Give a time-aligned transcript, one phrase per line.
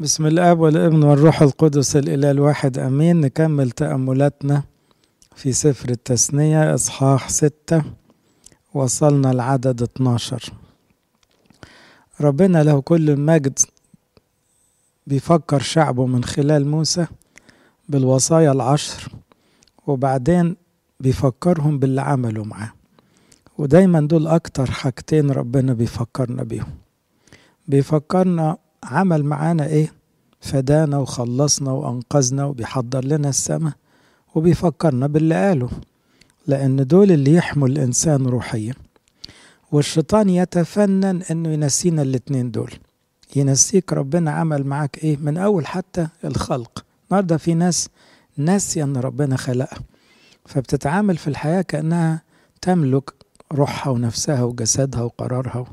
[0.00, 3.20] بسم الآب والابن والروح القدس الإله الواحد آمين.
[3.20, 4.62] نكمل تأملاتنا
[5.36, 7.82] في سفر التثنية إصحاح ستة
[8.74, 10.52] وصلنا العدد 12
[12.20, 13.58] ربنا له كل المجد
[15.06, 17.06] بيفكر شعبه من خلال موسى
[17.88, 19.12] بالوصايا العشر
[19.86, 20.56] وبعدين
[21.00, 22.72] بيفكرهم باللي عملوا معاه.
[23.58, 26.74] ودايما دول أكتر حاجتين ربنا بيفكرنا بيهم.
[27.68, 28.56] بيفكرنا
[28.86, 29.92] عمل معانا إيه؟
[30.40, 33.72] فدانا وخلصنا وأنقذنا وبيحضر لنا السماء
[34.34, 35.70] وبيفكرنا باللي قاله
[36.46, 38.74] لأن دول اللي يحموا الإنسان روحيا.
[39.72, 42.72] والشيطان يتفنن إنه ينسينا الاتنين دول.
[43.36, 46.84] ينسيك ربنا عمل معاك إيه؟ من أول حتى الخلق.
[47.10, 47.88] النهارده في ناس
[48.36, 49.78] ناسية إن ربنا خلقها.
[50.46, 52.22] فبتتعامل في الحياة كأنها
[52.62, 53.12] تملك
[53.52, 55.64] روحها ونفسها وجسدها وقرارها.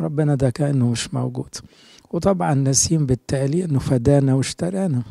[0.00, 1.54] ربنا ده كأنه مش موجود.
[2.12, 5.02] وطبعا ناسين بالتالي إنه فدانا واشترانا.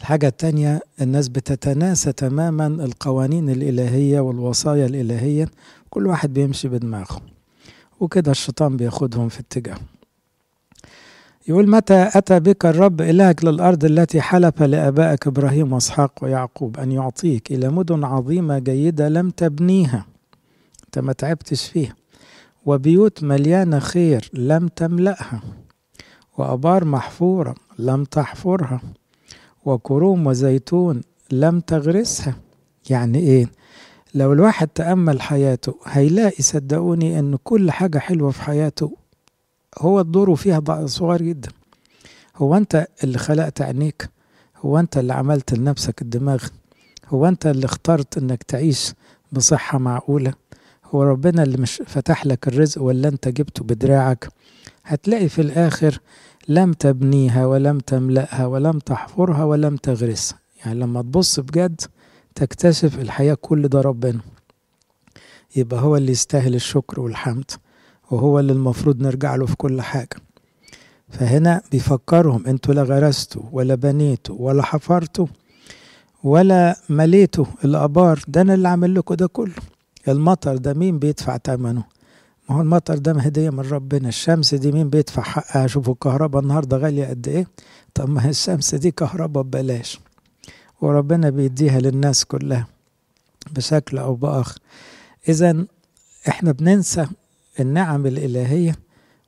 [0.00, 5.48] الحاجة التانية الناس بتتناسى تماما القوانين الإلهية والوصايا الإلهية.
[5.90, 7.20] كل واحد بيمشي بدماغه
[8.00, 9.78] وكده الشيطان بياخدهم في اتجاه.
[11.48, 17.52] يقول متى أتى بك الرب إلهك للأرض التي حلف لآبائك إبراهيم وإسحاق ويعقوب أن يعطيك
[17.52, 20.06] إلى مدن عظيمة جيدة لم تبنيها؟
[20.84, 21.94] أنت ما تعبتش فيها
[22.66, 25.42] وبيوت مليانة خير لم تملأها.
[26.38, 28.80] وأبار محفورة لم تحفرها
[29.64, 32.34] وكروم وزيتون لم تغرسها.
[32.90, 33.46] يعني إيه؟
[34.14, 38.96] لو الواحد تأمل حياته هيلاقي صدقوني إن كل حاجة حلوة في حياته.
[39.78, 41.48] هو الدور فيها صغير جدا.
[42.36, 44.08] هو أنت اللي خلقت عينيك؟
[44.56, 46.44] هو أنت اللي عملت لنفسك الدماغ؟
[47.08, 48.92] هو أنت اللي اخترت إنك تعيش
[49.32, 50.32] بصحة معقولة؟
[50.84, 54.28] هو ربنا اللي مش فتح لك الرزق ولا أنت جبته بدراعك؟
[54.84, 55.98] هتلاقي في الآخر
[56.48, 61.80] لم تبنيها ولم تملأها ولم تحفرها ولم تغرسها يعني لما تبص بجد
[62.34, 64.20] تكتشف الحياة كل ده ربنا.
[65.56, 67.50] يبقى هو اللي يستاهل الشكر والحمد
[68.10, 70.16] وهو اللي المفروض نرجع له في كل حاجة.
[71.08, 75.26] فهنا بيفكرهم أنتوا لا غرستوا ولا بنيتوا ولا حفرتوا
[76.24, 78.20] ولا مليتوا الآبار.
[78.28, 79.54] ده أنا اللي عامل لكم ده كله.
[80.08, 81.84] المطر ده مين بيدفع ثمنه
[82.48, 84.08] ما هو المطر ده هدية من ربنا.
[84.08, 87.46] الشمس دي مين بيدفع حقها؟ شوفوا الكهرباء النهاردة غالية قد إيه؟
[87.94, 90.00] طب ما الشمس دي كهرباء ببلاش.
[90.80, 92.66] وربنا بيديها للناس كلها
[93.52, 94.58] بشكل أو بآخر.
[95.28, 95.64] إذا
[96.28, 97.06] إحنا بننسى
[97.60, 98.76] النعم الإلهية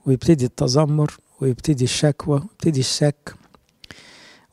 [0.06, 3.34] ويبتدي التذمر ويبتدي الشكوى ويبتدي الشك.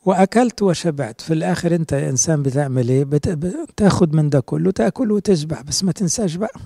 [0.04, 1.20] وأكلت وشبعت.
[1.20, 5.60] في الآخر أنت يا إنسان بتعمل إيه؟ بتاخد من ده كله تأكل وتشبع.
[5.60, 6.60] بس ما تنساش بقى.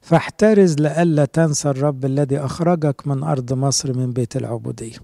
[0.00, 4.96] فاحترز لئلا تنسى الرب الذي أخرجك من أرض مصر من بيت العبودية.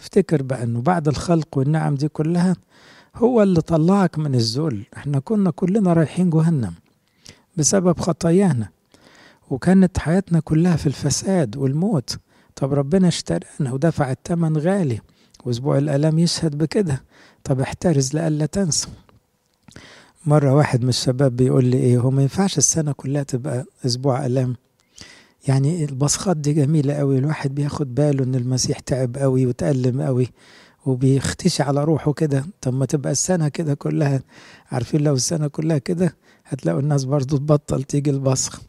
[0.00, 2.56] افتكر بقى أنه بعد الخلق والنعم دي كلها
[3.16, 4.82] هو اللي طلعك من الذل.
[4.96, 6.72] إحنا كنا كلنا رايحين جهنم
[7.56, 8.68] بسبب خطايانا
[9.50, 12.18] وكانت حياتنا كلها في الفساد والموت.
[12.56, 15.00] طب ربنا اشترانا ودفع الثمن غالي
[15.44, 17.02] وأسبوع الالام يشهد بكده.
[17.44, 18.88] طب احترز لئلا تنسى.
[20.26, 24.56] مرة واحد من الشباب بيقول لي إيه هو ما ينفعش السنة كلها تبقى أسبوع الام
[25.48, 30.28] يعني البصخات دي جميلة قوي الواحد بياخد باله إن المسيح تعب قوي وتألم قوي
[30.86, 32.44] وبيختشي على روحه كده.
[32.60, 34.22] طب ما تبقى السنة كده كلها
[34.72, 38.60] عارفين لو السنة كلها كده هتلاقوا الناس برضو تبطل تيجي البصخ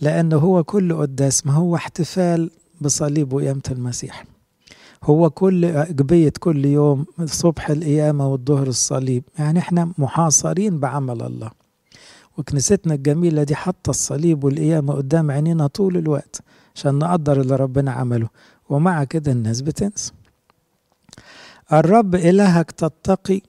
[0.00, 2.50] لأنه هو كل قداس ما هو احتفال
[2.80, 4.24] بصليب وقيامة المسيح.
[5.04, 9.22] هو كل أجبية كل يوم الصبح القيامة والظهر الصليب.
[9.38, 11.50] يعني إحنا محاصرين بعمل الله.
[12.38, 16.40] وكنيستنا الجميلة دي حاطة الصليب والقيامة قدام عينينا طول الوقت
[16.74, 18.28] عشان نقدر اللي ربنا عمله.
[18.68, 20.12] ومع كده الناس بتنسى.
[21.72, 23.40] الرب إلهك تتقي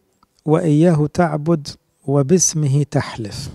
[0.46, 1.68] وإياه تعبد
[2.08, 3.50] وباسمه تحلف.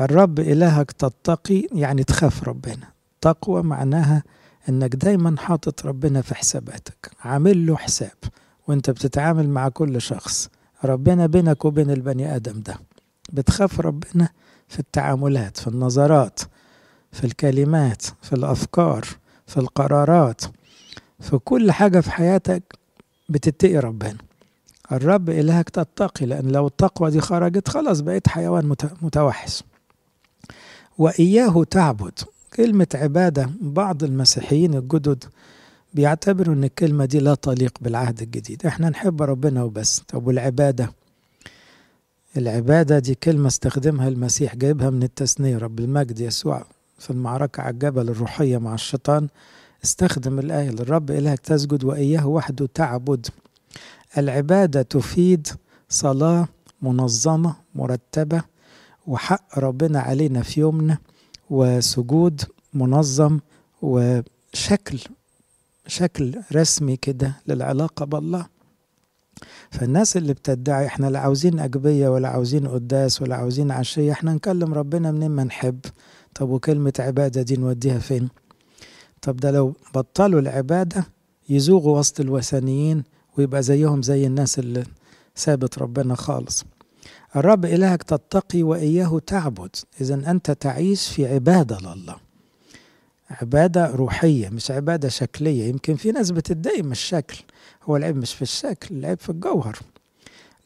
[0.00, 2.88] الرب إلهك تتقي يعني تخاف ربنا.
[3.20, 4.22] تقوى معناها
[4.68, 8.12] إنك دايما حاطط ربنا في حساباتك عامل له حساب
[8.68, 10.48] وأنت بتتعامل مع كل شخص
[10.84, 12.76] ربنا بينك وبين البني آدم ده.
[13.32, 14.28] بتخاف ربنا
[14.68, 16.40] في التعاملات في النظرات
[17.12, 19.04] في الكلمات في الأفكار
[19.46, 20.42] في القرارات
[21.20, 22.62] في كل حاجة في حياتك
[23.28, 24.16] بتتقي ربنا.
[24.92, 29.62] الرب إلهك تتقي لأن لو التقوى دي خرجت خلاص بقيت حيوان متوحش.
[30.98, 32.18] وإياه تعبد.
[32.56, 35.24] كلمة عبادة بعض المسيحيين الجدد
[35.94, 38.66] بيعتبروا إن الكلمة دي لا تليق بالعهد الجديد.
[38.66, 39.98] إحنا نحب ربنا وبس.
[40.08, 40.92] طب والعبادة؟
[42.36, 45.58] العبادة دي كلمة استخدمها المسيح جايبها من التثنية.
[45.58, 46.64] رب المجد يسوع
[46.98, 49.28] في المعركة على الجبل الروحية مع الشيطان
[49.84, 53.26] استخدم الآية للرب إلهك تسجد وإياه وحده تعبد.
[54.18, 55.48] العبادة تفيد
[55.88, 56.48] صلاة
[56.82, 58.42] منظمة مرتبة
[59.06, 60.98] وحق ربنا علينا في يومنا.
[61.56, 62.42] وسجود
[62.74, 63.40] منظم
[63.82, 64.98] وشكل
[65.86, 68.46] شكل رسمي كده للعلاقة بالله.
[69.70, 74.74] فالناس اللي بتدعي إحنا لا عاوزين أجبية ولا عاوزين قداس ولا عاوزين عشية إحنا نكلم
[74.74, 75.80] ربنا منين ما نحب.
[76.34, 78.28] طب وكلمة عبادة دي نوديها فين؟
[79.22, 81.06] طب ده لو بطلوا العبادة
[81.48, 83.04] يزوغوا وسط الوثنيين
[83.38, 84.84] ويبقى زيهم زي الناس اللي
[85.34, 86.64] سابت ربنا خالص.
[87.36, 89.76] الرب إلهك تتقي وإياه تعبد.
[90.00, 92.16] إذا أنت تعيش في عبادة لله.
[93.30, 95.68] عبادة روحية مش عبادة شكلية.
[95.68, 97.38] يمكن في ناس بتتضايق من الشكل.
[97.84, 99.78] هو العيب مش في الشكل العيب في الجوهر.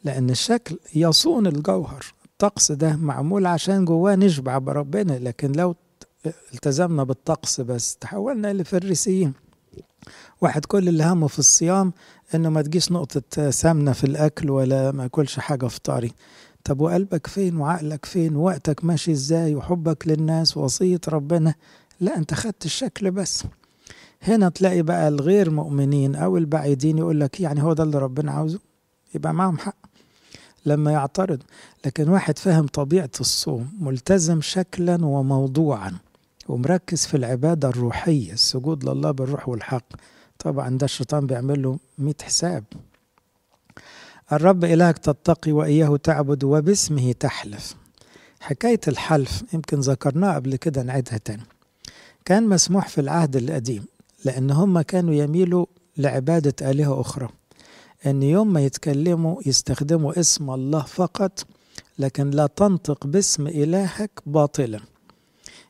[0.03, 2.05] لأن الشكل يصون الجوهر.
[2.25, 5.13] الطقس ده معمول عشان جواه نشبع بربنا.
[5.13, 5.75] لكن لو
[6.53, 9.33] التزمنا بالطقس بس تحولنا لفريسيين
[10.41, 11.93] واحد كل اللي همه في الصيام
[12.35, 16.11] إنه ما تجيش نقطة سمنة في الأكل ولا ما أكلش حاجة فطاري.
[16.67, 21.55] طب وقلبك فين وعقلك فين ووقتك ماشي إزاي وحبك للناس ووصية ربنا؟
[21.99, 23.43] لا انت خدت الشكل بس.
[24.21, 28.59] هنا تلاقي بقى الغير مؤمنين أو البعيدين يقول لك يعني هو ده اللي ربنا عاوزه
[29.15, 29.75] يبقى معهم حق
[30.65, 31.39] لما يعترض.
[31.85, 35.91] لكن واحد فاهم طبيعة الصوم ملتزم شكلا وموضوعا
[36.47, 39.85] ومركز في العبادة الروحية السجود لله بالروح والحق.
[40.39, 42.63] طبعا ده الشيطان بيعمل له مئة حساب.
[44.33, 47.75] الرب إلهك تتقي وإياه تعبد وباسمه تحلف.
[48.39, 51.43] حكاية الحلف يمكن ذكرناها قبل كده نعيدها تاني.
[52.25, 53.85] كان مسموح في العهد القديم
[54.25, 55.65] لأن هم كانوا يميلوا
[55.97, 57.29] لعبادة آلهة أخرى.
[58.05, 61.45] أن يوم ما يتكلموا يستخدموا اسم الله فقط
[61.99, 64.79] لكن لا تنطق باسم إلهك باطلا.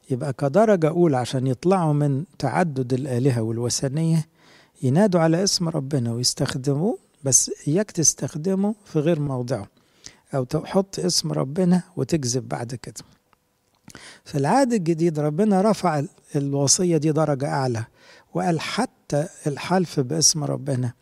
[0.10, 4.28] يبقى كدرجة أولى عشان يطلعوا من تعدد الآلهة والوثنية
[4.84, 6.98] ينادوا على اسم ربنا ويستخدموه
[7.28, 9.68] بس إياك تستخدمه في غير موضعه
[10.36, 13.04] أو تحط اسم ربنا وتكذب بعد كده.
[14.26, 16.04] في العهد الجديد ربنا رفع
[16.36, 17.84] الوصية دي درجة أعلى
[18.34, 20.94] وقال حتى الحلف باسم ربنا.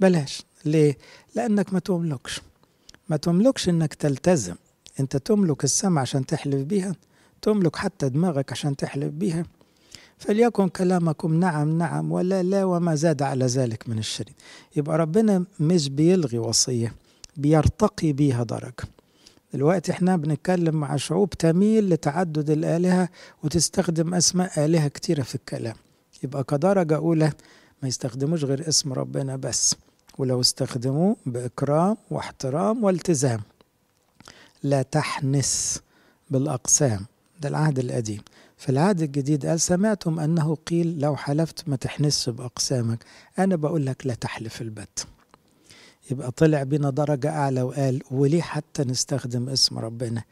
[0.00, 0.42] بلاش.
[0.64, 0.98] ليه؟
[1.34, 2.40] لأنك ما تملكش.
[3.08, 4.54] ما تملكش إنك تلتزم.
[5.00, 6.94] أنت تملك السمع عشان تحلف بيها
[7.42, 9.44] تملك حتى دماغك عشان تحلف بيها.
[10.20, 14.34] فليكن كلامكم نعم نعم ولا لا وما زاد على ذلك من الشريط
[14.76, 16.94] يبقى ربنا مش بيلغي وصية
[17.36, 18.74] بيرتقي بيها درجة
[19.54, 23.08] دلوقتي إحنا بنتكلم مع شعوب تميل لتعدد الآلهة
[23.44, 25.74] وتستخدم أسماء آلهة كتيرة في الكلام.
[26.22, 27.32] يبقى كدرجة أولى
[27.82, 29.74] ما يستخدموش غير اسم ربنا بس
[30.18, 33.40] ولو استخدموه بإكرام واحترام والتزام.
[34.62, 35.80] لا تحنس
[36.30, 37.06] بالأقسام.
[37.40, 38.20] ده العهد القديم.
[38.60, 43.04] في العهد الجديد قال سمعتم أنه قيل لو حلفت ما تحنسش بأقسامك
[43.38, 45.06] أنا بقول لك لا تحلف البت.
[46.10, 50.22] يبقى طلع بينا درجة أعلى وقال وليه حتى نستخدم اسم ربنا؟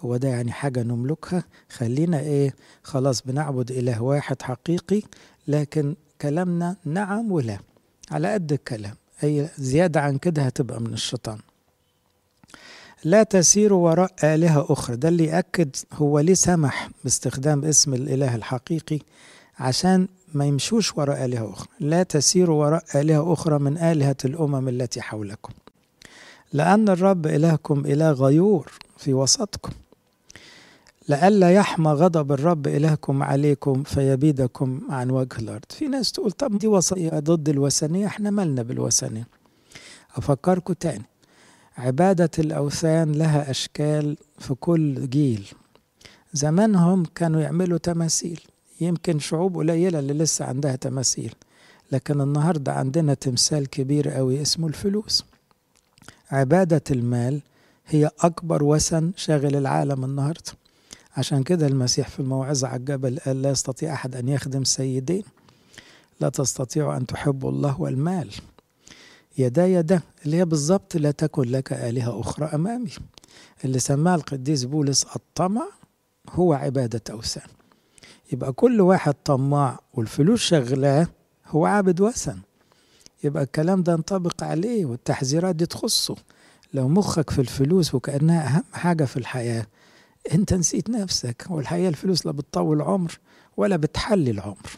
[0.00, 5.02] هو ده يعني حاجة نملكها خلينا إيه خلاص بنعبد إله واحد حقيقي
[5.48, 7.58] لكن كلامنا نعم ولا
[8.10, 8.94] على قد الكلام.
[9.24, 11.38] أي زيادة عن كده هتبقى من الشيطان.
[13.04, 14.96] لا تسيروا وراء آلهة أخرى.
[14.96, 18.98] ده اللي يأكد هو ليه سمح باستخدام اسم الإله الحقيقي
[19.58, 21.68] عشان ما يمشوش وراء آلهة أخرى.
[21.80, 25.52] لا تسيروا وراء آلهة أخرى من آلهة الأمم التي حولكم.
[26.52, 29.72] لأن الرب إلهكم إله غيور في وسطكم.
[31.08, 35.64] لئلا يحمى غضب الرب إلهكم عليكم فيبيدكم عن وجه الأرض.
[35.70, 39.26] في ناس تقول طب دي وصية ضد الوثنية إحنا مالنا بالوثنية؟
[40.16, 41.04] أفكركم تاني.
[41.78, 45.48] عبادة الأوثان لها أشكال في كل جيل.
[46.32, 48.40] زمانهم كانوا يعملوا تماثيل.
[48.80, 51.34] يمكن شعوب قليلة اللي لسه عندها تماثيل.
[51.92, 55.24] لكن النهاردة عندنا تمثال كبير قوي اسمه الفلوس.
[56.30, 57.40] عبادة المال
[57.86, 60.52] هي أكبر وثن شاغل العالم النهاردة.
[61.16, 65.24] عشان كده المسيح في الموعظة على الجبل قال لا يستطيع أحد أن يخدم سيدين.
[66.20, 68.30] لا تستطيعوا أن تحبوا الله والمال.
[69.38, 72.90] يدا يدا اللي هي بالظبط لا تكن لك آلهة أخرى أمامي.
[73.64, 75.68] اللي سماه القديس بولس الطمع
[76.30, 77.46] هو عبادة أوثان.
[78.32, 81.06] يبقى كل واحد طماع والفلوس شغلاه
[81.48, 82.38] هو عابد وثن.
[83.24, 86.16] يبقى الكلام ده ينطبق عليه والتحذيرات دي تخصه.
[86.74, 89.66] لو مخك في الفلوس وكأنها أهم حاجة في الحياة
[90.34, 93.18] أنت نسيت نفسك والحقيقة الفلوس لا بتطول عمر
[93.56, 94.70] ولا بتحلي العمر.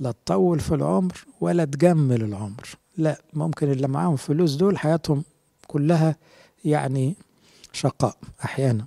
[0.00, 2.68] لا تطول في العمر ولا تجمل العمر.
[2.98, 5.24] لا ممكن اللي معاهم فلوس دول حياتهم
[5.66, 6.16] كلها
[6.64, 7.14] يعني
[7.72, 8.84] شقاء أحيانا.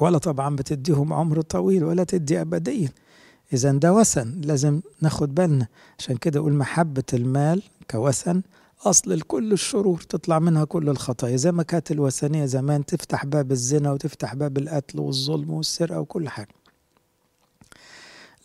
[0.00, 2.88] ولا طبعا بتديهم عمر طويل ولا تدي أبديا.
[3.52, 5.66] إذا ده وثن لازم ناخد بالنا.
[5.98, 8.42] عشان كده أقول محبة المال كوثن
[8.82, 13.92] أصل لكل الشرور تطلع منها كل الخطايا زي ما كانت الوثنية زمان تفتح باب الزنا
[13.92, 16.48] وتفتح باب القتل والظلم والسرقة وكل حاجة.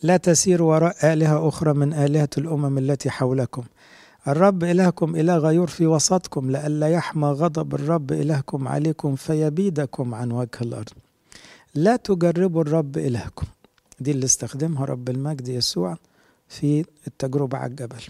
[0.02, 3.62] لا تسير وراء آلهة أخرى من آلهة الأمم التي حولكم.
[4.28, 10.48] الرب إلهكم إله غيور في وسطكم لئلا يحمى غضب الرب إلهكم عليكم فيبيدكم عن وجه
[10.62, 10.88] الأرض.
[11.74, 13.46] لا تجربوا الرب إلهكم.
[14.00, 15.96] دي اللي استخدمها رب المجد يسوع
[16.48, 18.02] في التجربة على الجبل.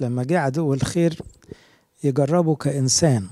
[0.00, 1.18] لما جه عدو الخير
[2.04, 3.26] يجربه كإنسان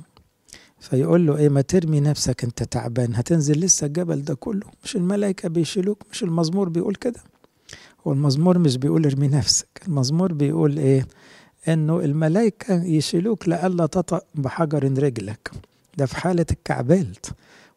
[0.80, 5.48] فيقول له إيه ما ترمي نفسك أنت تعبان هتنزل لسه الجبل ده كله؟ مش الملائكة
[5.48, 7.20] بيشيلوك مش المزمور بيقول كده؟
[8.06, 11.06] هو المزمور مش بيقول ارمي نفسك المزمور بيقول إيه
[11.68, 15.50] إنه الملائكة يشيلوك لألا تطأ بحجر رجلك.
[15.98, 17.30] ده في حالة الكعبلت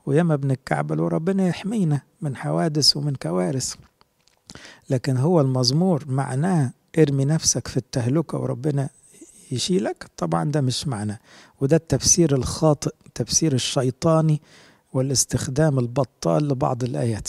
[0.06, 3.76] وياما بنتكعبل وربنا يحمينا من حوادث ومن كوارث.
[4.90, 8.90] لكن هو المزمور معناه ارمي نفسك في التهلكة وربنا
[9.52, 11.20] يشيلك؟ طبعا ده مش معناه
[11.62, 14.42] وده التفسير الخاطئ التفسير الشيطاني
[14.94, 17.28] والاستخدام البطال لبعض الآيات.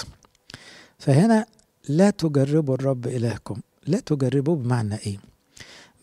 [0.98, 1.46] فهنا
[1.88, 3.56] لا تجربوا الرب إلهكم.
[3.86, 5.18] لا تجربوه بمعنى إيه؟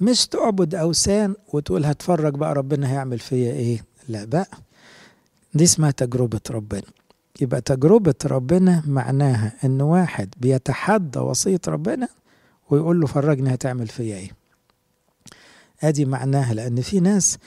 [0.02, 4.50] مش تعبد أوثان وتقول هتفرج بقى ربنا هيعمل فيا إيه؟ لا بقى.
[5.54, 6.82] دي اسمها تجربة ربنا.
[7.42, 12.08] يبقى تجربة ربنا معناها إن واحد بيتحدى وصية ربنا
[12.70, 14.32] ويقول له فرجني هتعمل فيا إيه؟
[15.82, 17.38] أدي معناها لأن في ناس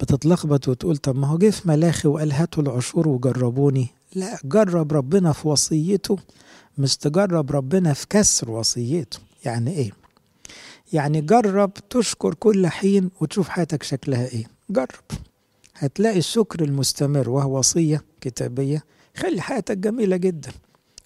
[0.00, 3.88] بتتلخبط وتقول طب ما هو جه في ملاخي وقال هاتوا العشور وجربوني.
[4.14, 6.16] لا جرب ربنا في وصيته
[6.78, 9.18] مش تجرب ربنا في كسر وصيته.
[9.44, 9.92] يعني إيه؟
[10.92, 14.44] يعني جرب تشكر كل حين وتشوف حياتك شكلها إيه.
[14.70, 15.04] جرب.
[15.76, 18.84] هتلاقي الشكر المستمر وهو وصية كتابية
[19.16, 20.50] خلي حياتك جميلة جدا.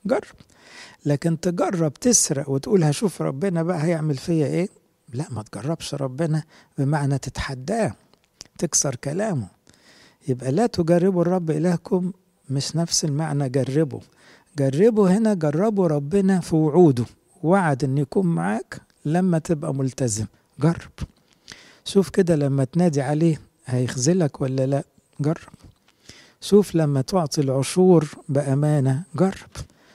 [0.06, 0.22] جرب.
[1.06, 4.68] لكن تجرب تسرق وتقول هشوف ربنا بقى هيعمل فيا إيه؟
[5.12, 6.42] لا ما تجربش ربنا
[6.78, 7.94] بمعنى تتحداه
[8.58, 9.46] تكسر كلامه.
[10.28, 12.12] يبقى لا تجربوا الرب إلهكم
[12.50, 14.00] مش نفس المعنى جربوا.
[14.58, 17.04] جربوا هنا جربوا ربنا في وعوده.
[17.42, 18.80] وعد إن يكون معاك.
[19.04, 20.26] لما تبقى ملتزم.
[20.60, 20.90] جرب.
[21.84, 24.84] شوف كده لما تنادي عليه هيخذلك ولا لا.
[25.20, 25.54] جرب.
[26.40, 29.02] شوف لما تعطي العشور بأمانة.
[29.16, 29.50] جرب.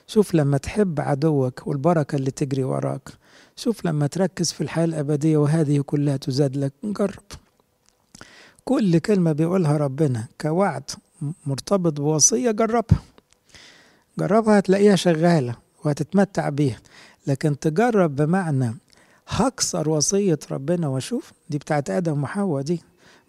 [0.07, 3.09] شوف لما تحب عدوك والبركة اللي تجري وراك.
[3.55, 6.73] شوف لما تركز في الحياة الأبدية وهذه كلها تزاد لك.
[6.83, 7.23] جرب.
[8.65, 10.83] كل كلمة بيقولها ربنا كوعد
[11.45, 12.99] مرتبط بوصية جربها.
[14.19, 16.79] جربها هتلاقيها شغالة وهتتمتع بيها.
[17.27, 18.75] لكن تجرب بمعنى
[19.29, 21.31] هكسر وصية ربنا وأشوف.
[21.49, 22.81] دي بتاعت آدم وحواء دي.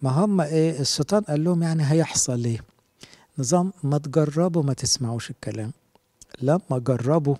[0.02, 2.61] ما هم إيه الشيطان قال لهم يعني هيحصل إيه؟
[3.38, 5.73] نظام ما تجربوا ما تسمعوش الكلام.
[6.42, 7.37] لما جربوا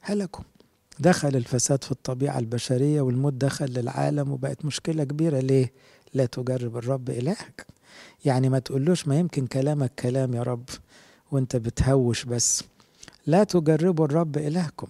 [0.00, 0.44] هلكوا.
[0.98, 5.40] دخل الفساد في الطبيعة البشرية والموت دخل للعالم وبقت مشكلة كبيرة.
[5.40, 5.72] ليه؟
[6.14, 7.66] لا تجرب الرب إلهك.
[8.24, 10.68] يعني ما تقولوش ما يمكن كلامك كلام يا رب
[11.30, 12.64] وأنت بتهوش بس.
[13.26, 14.86] لا تجربوا الرب إلهكم.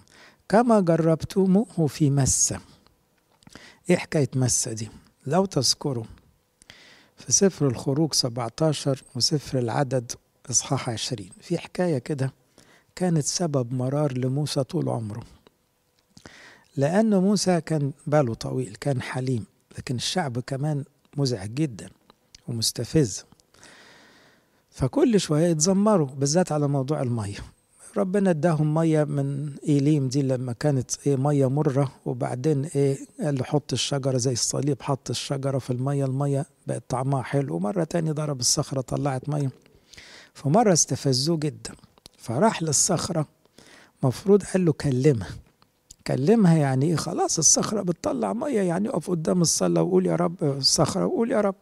[0.48, 2.60] كما جربتموه في مسة
[3.90, 4.88] إيه حكاية مسة دي؟
[5.26, 6.04] لو تذكروا
[7.16, 10.12] في سفر الخروج 17 وسفر العدد
[10.50, 12.32] إصحاح 20 في حكاية كده
[12.96, 15.22] كانت سبب مرار لموسى طول عمره.
[16.76, 19.44] لأن موسى كان باله طويل كان حليم
[19.78, 20.84] لكن الشعب كمان
[21.16, 21.90] مزعج جدا
[22.48, 23.24] ومستفز.
[24.70, 27.38] فكل شوية يتذمروا بالذات على موضوع المية.
[27.96, 33.44] ربنا اداهم مية من إيليم دي لما كانت إيه مية مرة وبعدين إيه قال له
[33.44, 37.56] حط الشجرة زي الصليب حط الشجرة في المية المية بقت طعمها حلو.
[37.56, 39.50] ومرة تاني ضرب الصخرة طلعت مية.
[40.34, 41.72] فمرة استفزوه جدا.
[42.18, 43.26] فراح للصخرة
[44.02, 45.28] مفروض قال له كلمها.
[46.06, 51.06] كلمها يعني إيه؟ خلاص الصخرة بتطلع مية يعني اقف قدام الصلاة وقول يا رب الصخرة
[51.06, 51.54] وقول يا رب.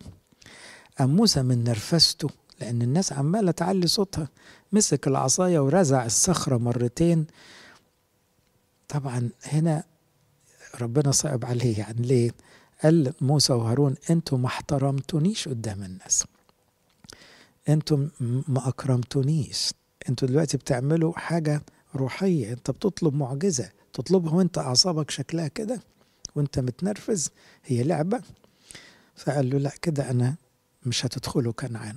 [0.99, 2.29] قام موسى من نرفزته
[2.61, 4.29] لأن الناس عمالة تعلي صوتها.
[4.73, 7.27] مسك العصاية ورزع الصخرة مرتين.
[8.89, 9.85] طبعا هنا
[10.81, 11.79] ربنا صعب عليه.
[11.79, 12.31] يعني ليه؟
[12.83, 16.25] قال موسى وهارون أنتوا ما احترمتونيش قدام الناس.
[17.69, 18.09] أنتوا
[18.49, 19.71] ما أكرمتونيش.
[20.09, 21.63] أنتوا دلوقتي بتعملوا حاجة
[21.95, 22.53] روحية.
[22.53, 23.71] أنت بتطلب معجزة.
[23.93, 25.81] تطلبها وأنت أعصابك شكلها كده
[26.35, 27.31] وأنت متنرفز.
[27.65, 28.23] هي لعبة.
[29.17, 30.35] فقال له لا كده أنا
[30.87, 31.97] مش هتدخلوا كنعان.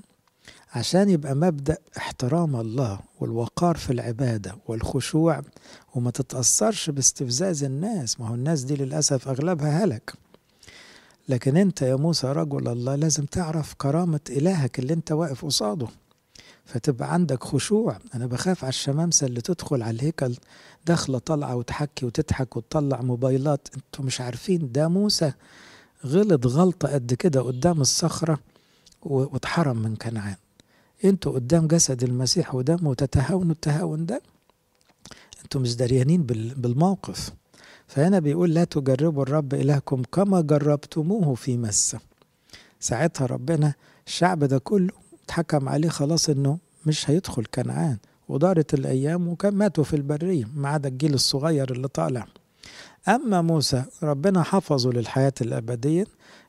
[0.74, 5.42] عشان يبقى مبدأ احترام الله والوقار في العبادة والخشوع
[5.96, 8.20] وما تتأثرش باستفزاز الناس.
[8.20, 10.14] ما هو الناس دي للأسف أغلبها هلك.
[11.30, 15.88] لكن أنت يا موسى رجل الله لازم تعرف كرامة إلهك اللي أنت واقف قصاده.
[16.66, 17.98] فتبقى عندك خشوع.
[18.16, 20.36] أنا بخاف على الشمامسة اللي تدخل على الهيكل
[20.86, 23.68] داخلة طالعة وتحكي وتضحك وتطلع موبايلات.
[23.76, 25.32] أنتوا مش عارفين ده موسى
[26.06, 28.40] غلط غلطة قد كده قدام الصخرة
[29.02, 30.36] واتحرم من كنعان.
[31.06, 34.22] أنتوا قدام جسد المسيح ودمه وتتهاونوا التهاون ده
[35.44, 36.24] أنتوا مش دريانين
[36.58, 37.30] بالموقف.
[37.88, 42.00] فهنا بيقول لا تجربوا الرب إلهكم كما جربتموه في مسة
[42.80, 43.74] ساعتها ربنا
[44.08, 44.90] الشعب ده كله
[45.26, 47.98] اتحكم عليه خلاص إنه مش هيدخل كنعان.
[48.30, 52.28] ودارت الأيام وكان ماتوا في البرية ما عدا الجيل الصغير اللي طالع.
[53.08, 56.06] أما موسى ربنا حفظه للحياة الأبدية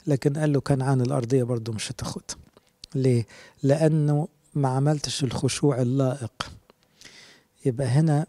[0.07, 2.37] لكن قال له كنعان الأرضية برضه مش هتاخدها.
[2.95, 3.27] ليه؟
[3.63, 6.51] لأنه ما عملتش الخشوع اللائق.
[7.67, 8.27] يبقى هنا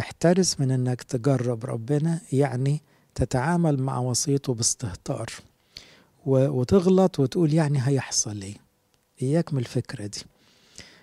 [0.00, 2.82] احترس من إنك تجرب ربنا يعني
[3.14, 5.26] تتعامل مع وصيته باستهتار.
[6.26, 8.56] وتغلط وتقول يعني هيحصل إيه؟
[9.22, 10.20] إياك من الفكرة دي.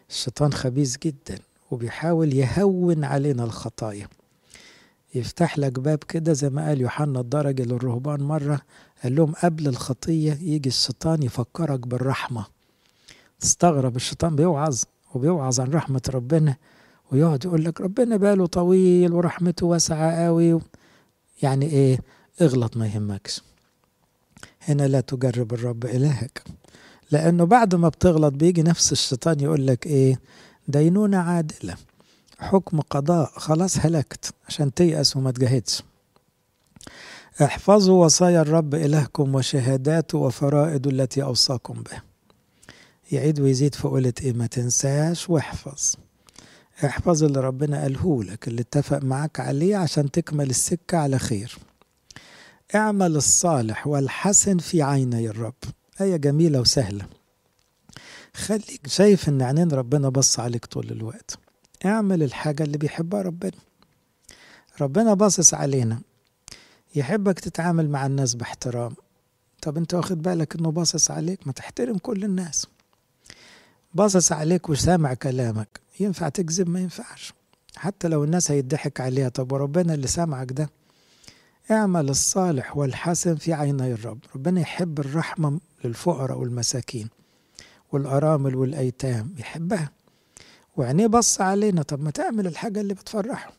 [0.09, 1.39] الشيطان خبيث جدا
[1.71, 4.07] وبيحاول يهون علينا الخطايا.
[5.15, 8.61] يفتح لك باب كده زي ما قال يوحنا الدرجة للرهبان مرة
[9.03, 12.45] قال لهم قبل الخطية يجي الشيطان يفكرك بالرحمة.
[13.39, 16.55] تستغرب الشيطان بيوعظ وبيوعظ عن رحمة ربنا
[17.11, 20.59] ويقعد يقول لك ربنا باله طويل ورحمته واسعة قوي
[21.43, 21.99] يعني إيه؟
[22.41, 23.41] اغلط ما يهمكش.
[24.61, 26.43] هنا لا تجرب الرب إلهك
[27.11, 30.19] لأنه بعد ما بتغلط بيجي نفس الشيطان يقول لك إيه؟
[30.67, 31.75] دينونة عادلة
[32.39, 35.83] حكم قضاء خلاص هلكت عشان تيأس وما تجاهدش.
[37.43, 42.03] احفظوا وصايا الرب إلهكم وشهاداته وفرائده التي أوصاكم بها
[43.11, 45.95] يعيد ويزيد في قولة إيه ما تنساش واحفظ.
[46.85, 51.57] احفظ اللي ربنا قاله لك اللي اتفق معاك عليه عشان تكمل السكة على خير.
[52.75, 55.53] اعمل الصالح والحسن في عيني الرب.
[56.01, 57.05] آية جميلة وسهلة.
[58.33, 61.37] خليك شايف إن عينين ربنا بص عليك طول الوقت.
[61.85, 63.51] اعمل الحاجة اللي بيحبها ربنا.
[64.81, 66.01] ربنا باصص علينا.
[66.95, 68.95] يحبك تتعامل مع الناس باحترام.
[69.61, 72.67] طب انت واخد بالك إنه باصص عليك؟ ما تحترم كل الناس.
[73.93, 75.79] باصص عليك وسامع كلامك.
[75.99, 77.33] ينفع تكذب؟ ما ينفعش.
[77.75, 80.69] حتى لو الناس هيضحك عليها طب وربنا اللي سامعك ده؟
[81.71, 84.19] اعمل الصالح والحسن في عيني الرب.
[84.35, 87.09] ربنا يحب الرحمة للفقراء والمساكين
[87.91, 89.91] والأرامل والأيتام يحبها.
[90.77, 91.81] وعينيه بص علينا.
[91.83, 93.53] طب ما تعمل الحاجة اللي بتفرحه.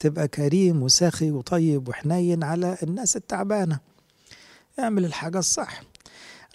[0.00, 3.78] تبقى كريم وساخي وطيب وحنين على الناس التعبانة.
[4.78, 5.82] اعمل الحاجة الصح.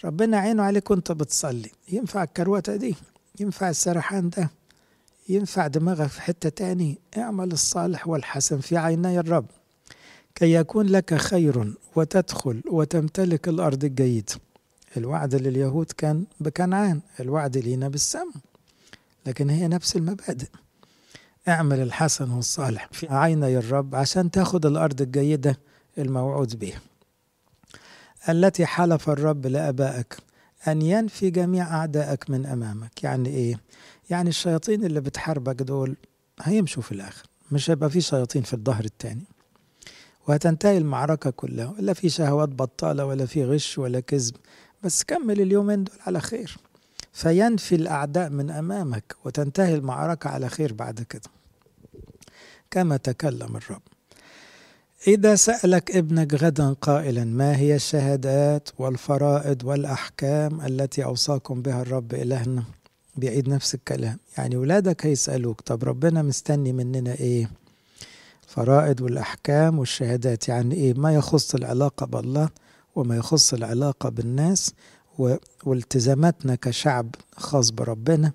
[0.03, 1.71] ربنا عينه عليك وانت بتصلي.
[1.91, 2.95] ينفع الكروتة دي؟
[3.39, 4.49] ينفع السرحان ده؟
[5.29, 9.45] ينفع دماغك في حتة تاني؟ اعمل الصالح والحسن في عيني الرب.
[10.35, 14.29] كي يكون لك خير وتدخل وتمتلك الأرض الجيد.
[14.97, 18.31] الوعد لليهود كان بكنعان الوعد لينا بالسم.
[19.25, 20.47] لكن هي نفس المبادئ.
[21.47, 25.59] اعمل الحسن والصالح في عيني الرب عشان تاخد الأرض الجيدة
[25.97, 26.81] الموعود بها
[28.29, 30.17] التي حلف الرب لآبائك
[30.67, 33.03] أن ينفي جميع أعدائك من أمامك.
[33.03, 33.59] يعني إيه؟
[34.09, 35.95] يعني الشياطين اللي بتحاربك دول
[36.41, 37.23] هيمشوا في الآخر.
[37.51, 39.23] مش هيبقى في شياطين في الظهر التاني.
[40.27, 41.73] وهتنتهي المعركة كلها.
[41.79, 44.35] ولا في شهوات بطالة ولا في غش ولا كذب.
[44.83, 46.57] بس كمل اليومين دول على خير.
[47.13, 51.29] فينفي الأعداء من أمامك وتنتهي المعركة على خير بعد كده.
[52.71, 53.81] كما تكلم الرب.
[55.07, 62.63] إذا سألك ابنك غدا قائلا ما هي الشهادات والفرائض والأحكام التي أوصاكم بها الرب إلهنا؟
[63.15, 64.17] بيعيد نفس الكلام.
[64.37, 67.49] يعني ولادك هيسألوك طب ربنا مستني مننا إيه؟
[68.47, 72.49] فرائض والأحكام والشهادات يعني إيه؟ ما يخص العلاقة بالله
[72.95, 74.73] وما يخص العلاقة بالناس
[75.65, 78.31] والتزاماتنا كشعب خاص بربنا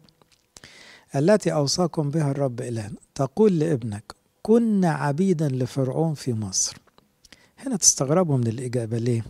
[1.17, 2.97] التي أوصاكم بها الرب إلهنا.
[3.15, 6.77] تقول لابنك كنا عبيدا لفرعون في مصر.
[7.59, 9.25] هنا تستغربوا من الإجابة ليه؟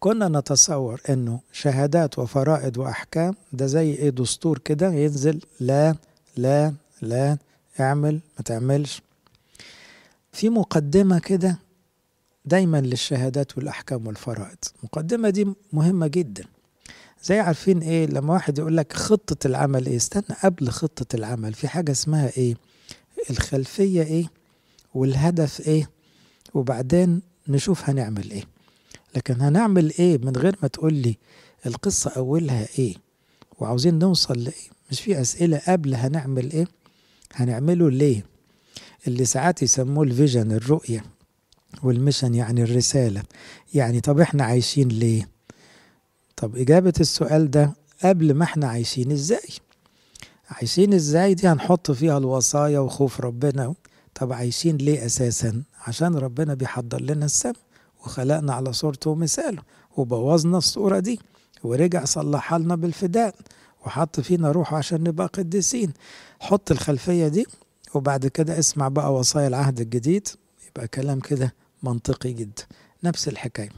[0.00, 5.94] كنا نتصور أنه شهادات وفرائض وأحكام ده زي إيه دستور كده ينزل لا
[6.36, 7.38] لا لا
[7.80, 9.02] اعمل ما تعملش.
[10.32, 11.58] في مقدمة كده
[12.44, 14.56] دايما للشهادات والأحكام والفرائض.
[14.78, 16.44] المقدمة دي مهمة جدا.
[17.24, 21.68] زي عارفين إيه؟ لما واحد يقول لك خطة العمل إيه؟ استنى قبل خطة العمل في
[21.68, 22.54] حاجة اسمها إيه؟
[23.30, 24.24] الخلفية إيه
[24.94, 25.90] والهدف إيه
[26.54, 28.44] وبعدين نشوف هنعمل إيه.
[29.16, 31.16] لكن هنعمل إيه من غير ما تقول لي
[31.66, 32.94] القصة أولها إيه
[33.58, 36.66] وعاوزين نوصل لإيه؟ مش في أسئلة قبل هنعمل إيه؟
[37.32, 38.24] هنعمله ليه؟
[39.06, 41.04] اللي ساعات يسموه ال vision الرؤية
[41.82, 43.22] وال mission يعني الرسالة.
[43.74, 45.28] يعني طب إحنا عايشين ليه؟
[46.36, 47.72] طب إجابة السؤال ده
[48.04, 49.48] قبل ما إحنا عايشين إزاي؟
[50.50, 53.74] عايشين إزاي دي هنحط فيها الوصايا وخوف ربنا؟
[54.14, 57.52] طب عايشين ليه أساسا؟ عشان ربنا بيحضر لنا السم
[58.04, 59.62] وخلقنا على صورته ومثاله
[59.96, 61.20] وبوظنا الصورة دي
[61.62, 63.34] ورجع صلحها لنا بالفداء
[63.86, 65.92] وحط فينا روحه عشان نبقى قديسين.
[66.40, 67.46] حط الخلفية دي
[67.94, 70.28] وبعد كده اسمع بقى وصايا العهد الجديد.
[70.68, 72.62] يبقى كلام كده منطقي جدا.
[73.04, 73.68] نفس الحكاية.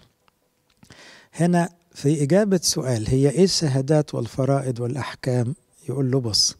[1.35, 5.54] هنا في إجابة سؤال هي إيه الشهادات والفرائض والأحكام؟
[5.88, 6.57] يقول له بص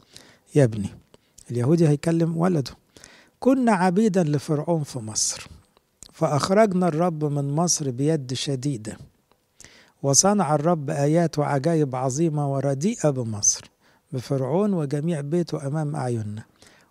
[0.55, 0.89] يا ابني
[1.51, 2.71] اليهودي هيكلم ولده.
[3.39, 5.47] كنا عبيدا لفرعون في مصر
[6.13, 8.97] فأخرجنا الرب من مصر بيد شديدة
[10.03, 13.71] وصنع الرب آيات وعجائب عظيمة ورديئة بمصر
[14.11, 16.43] بفرعون وجميع بيته أمام أعيننا.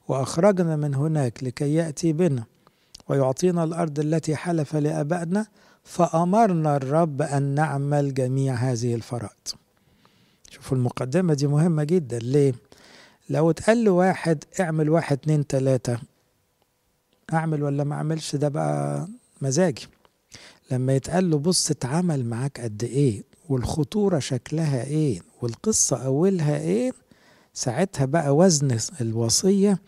[0.09, 2.45] وأخرجنا من هناك لكي يأتي بنا
[3.09, 5.47] ويعطينا الأرض التي حلف لآبائنا
[5.85, 9.49] فأمرنا الرب أن نعمل جميع هذه الفرائض
[10.62, 12.18] شوفوا المقدمة دي مهمة جدا.
[12.18, 12.55] ليه؟
[13.31, 15.98] لو اتقال واحد اعمل واحد اتنين تلاتة
[17.33, 19.09] أعمل ولا ما أعملش؟ ده بقى
[19.40, 19.87] مزاجي.
[20.70, 26.92] لما يتقال له بص اتعمل معاك قد إيه والخطورة شكلها إيه والقصة أولها إيه
[27.55, 29.79] ساعتها بقى وزن الوصية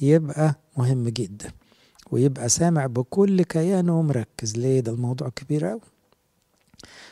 [0.00, 1.50] يبقى مهم جدا
[2.10, 4.56] ويبقى سامع بكل كيانه ومركز.
[4.56, 5.80] ليه؟ ده الموضوع كبير أوي.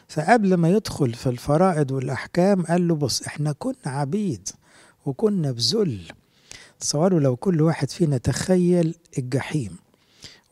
[0.08, 4.48] فقبل ما يدخل في الفرائض والأحكام قال له بص إحنا كنا عبيد
[5.06, 6.00] وكنا بذل.
[6.80, 9.76] تصوروا لو كل واحد فينا تخيل الجحيم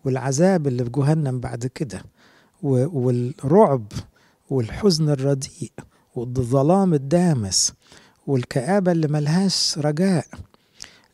[0.04, 2.02] والعذاب اللي في جهنم بعد كده
[2.62, 3.92] والرعب
[4.50, 5.72] والحزن الرديء
[6.14, 7.72] والظلام الدامس
[8.26, 10.26] والكآبة اللي ملهاش رجاء.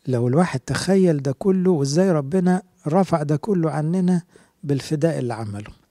[0.07, 4.21] لو الواحد تخيل ده كله وإزاي ربنا رفع ده كله عننا
[4.63, 5.82] بالفداء اللي عمله.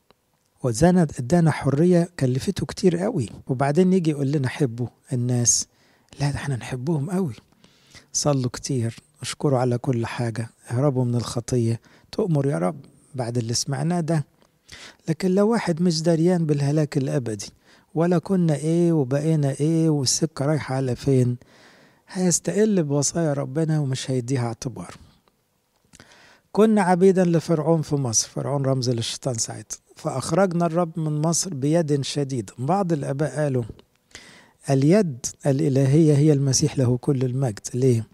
[0.62, 3.28] وزانا ادانا حرية كلفته كتير قوي.
[3.46, 5.66] وبعدين يجي يقول لنا حبوا الناس.
[6.20, 7.34] لا ده إحنا نحبهم قوي.
[8.12, 10.48] صلوا كتير اشكروا على كل حاجة.
[10.70, 11.80] اهربوا من الخطية.
[12.12, 12.80] تؤمر يا رب
[13.14, 14.24] بعد اللي سمعناه ده.
[15.08, 17.50] لكن لو واحد مش دريان بالهلاك الأبدي
[17.94, 21.36] ولا كنا إيه وبقينا إيه والسكة رايحة على فين
[22.08, 24.94] هيستقل بوصايا ربنا ومش هيديها اعتبار.
[26.52, 28.28] كنا عبيدا لفرعون في مصر.
[28.28, 29.78] فرعون رمز للشيطان ساعتها.
[30.02, 33.64] فأخرجنا الرب من مصر بيد شديدة بعض الآباء قالوا
[34.70, 37.60] اليد الإلهية هي المسيح له كل المجد.
[37.74, 38.06] ليه؟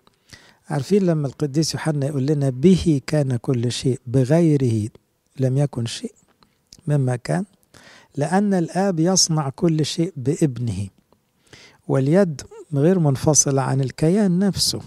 [0.69, 4.89] عارفين لما القديس يوحنا يقول لنا به كان كل شيء بغيره
[5.41, 6.15] لم يكن شيء
[6.87, 7.45] مما كان
[8.17, 10.89] لأن الآب يصنع كل شيء بابنه
[11.89, 12.43] واليد
[12.75, 14.81] غير منفصلة عن الكيان نفسه.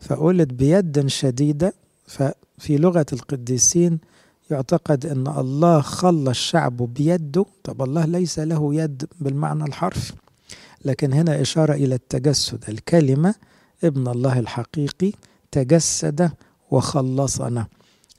[0.00, 1.74] فقلت بيد شديدة
[2.06, 3.98] ففي لغة القديسين
[4.50, 7.44] يعتقد أن الله خلى الشعب بيده.
[7.64, 10.12] طب الله ليس له يد بالمعنى الحرفي
[10.84, 12.64] لكن هنا إشارة إلى التجسد.
[12.68, 13.34] الكلمة
[13.84, 15.12] ابن الله الحقيقي
[15.50, 16.30] تجسد
[16.70, 17.66] وخلصنا.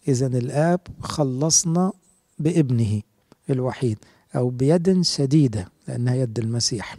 [0.07, 1.91] إذا الآب خلصنا
[2.39, 3.01] بابنه
[3.49, 3.97] الوحيد
[4.35, 6.97] أو بيد شديدة لأنها يد المسيح.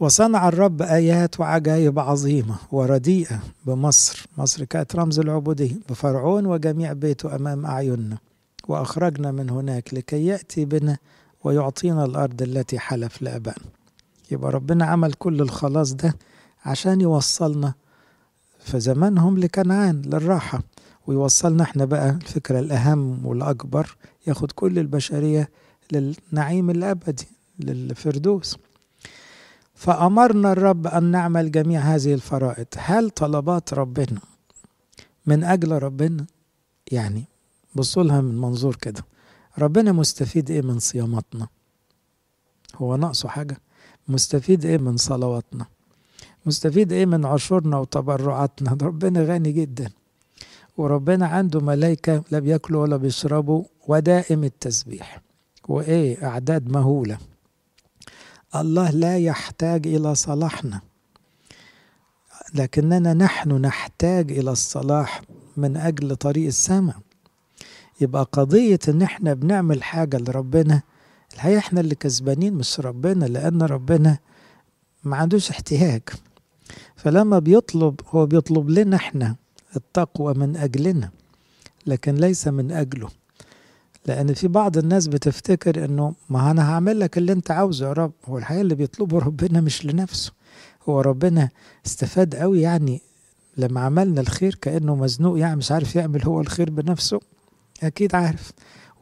[0.00, 4.26] وصنع الرب آيات وعجائب عظيمة ورديئة بمصر.
[4.38, 8.18] مصر كانت رمز العبودية بفرعون وجميع بيته أمام أعيننا.
[8.68, 10.98] وأخرجنا من هناك لكي يأتي بنا
[11.44, 13.64] ويعطينا الأرض التي حلف لآبائنا
[14.30, 16.14] يبقى ربنا عمل كل الخلاص ده
[16.64, 17.74] عشان يوصلنا
[18.60, 20.62] في زمانهم لكنعان للراحة.
[21.06, 25.48] ويوصلنا إحنا بقى الفكرة الأهم والأكبر ياخد كل البشرية
[25.92, 28.56] للنعيم الأبدي للفردوس.
[29.80, 32.66] فأمرنا الرب أن نعمل جميع هذه الفرائض.
[32.76, 34.20] هل طلبات ربنا
[35.26, 36.26] من أجل ربنا؟
[36.92, 37.24] يعني
[37.74, 39.04] بصوا لها من منظور كده.
[39.58, 41.48] ربنا مستفيد إيه من صياماتنا؟
[42.76, 43.60] هو ناقصه حاجة؟
[44.08, 45.66] مستفيد إيه من صلواتنا؟
[46.46, 49.90] مستفيد إيه من عشورنا وتبرعاتنا؟ ربنا غني جدا.
[50.76, 55.22] وربنا عنده ملائكة لا بياكلوا ولا بيشربوا ودائم التسبيح.
[55.68, 57.18] وإيه؟ أعداد مهولة.
[58.56, 60.80] الله لا يحتاج إلى صلاحنا.
[62.54, 65.22] لكننا نحن نحتاج إلى الصلاح
[65.56, 66.96] من أجل طريق السماء.
[68.00, 70.82] يبقى قضية إن إحنا بنعمل حاجة لربنا
[71.34, 74.18] الحقيقة إحنا اللي كسبانين مش ربنا لأن ربنا
[75.04, 76.02] ما عندوش احتياج.
[76.96, 79.36] فلما بيطلب هو بيطلب لنا إحنا
[79.76, 81.10] التقوى من أجلنا
[81.86, 83.08] لكن ليس من أجله.
[84.06, 88.12] لأن في بعض الناس بتفتكر إنه ما أنا هعمل لك اللي أنت عاوزه يا رب
[88.24, 90.32] هو الحقيقة اللي بيطلبه ربنا مش لنفسه.
[90.88, 91.48] هو ربنا
[91.86, 93.00] استفاد قوي يعني
[93.56, 97.20] لما عملنا الخير كأنه مزنوق يعني مش عارف يعمل هو الخير بنفسه؟
[97.82, 98.52] أكيد عارف.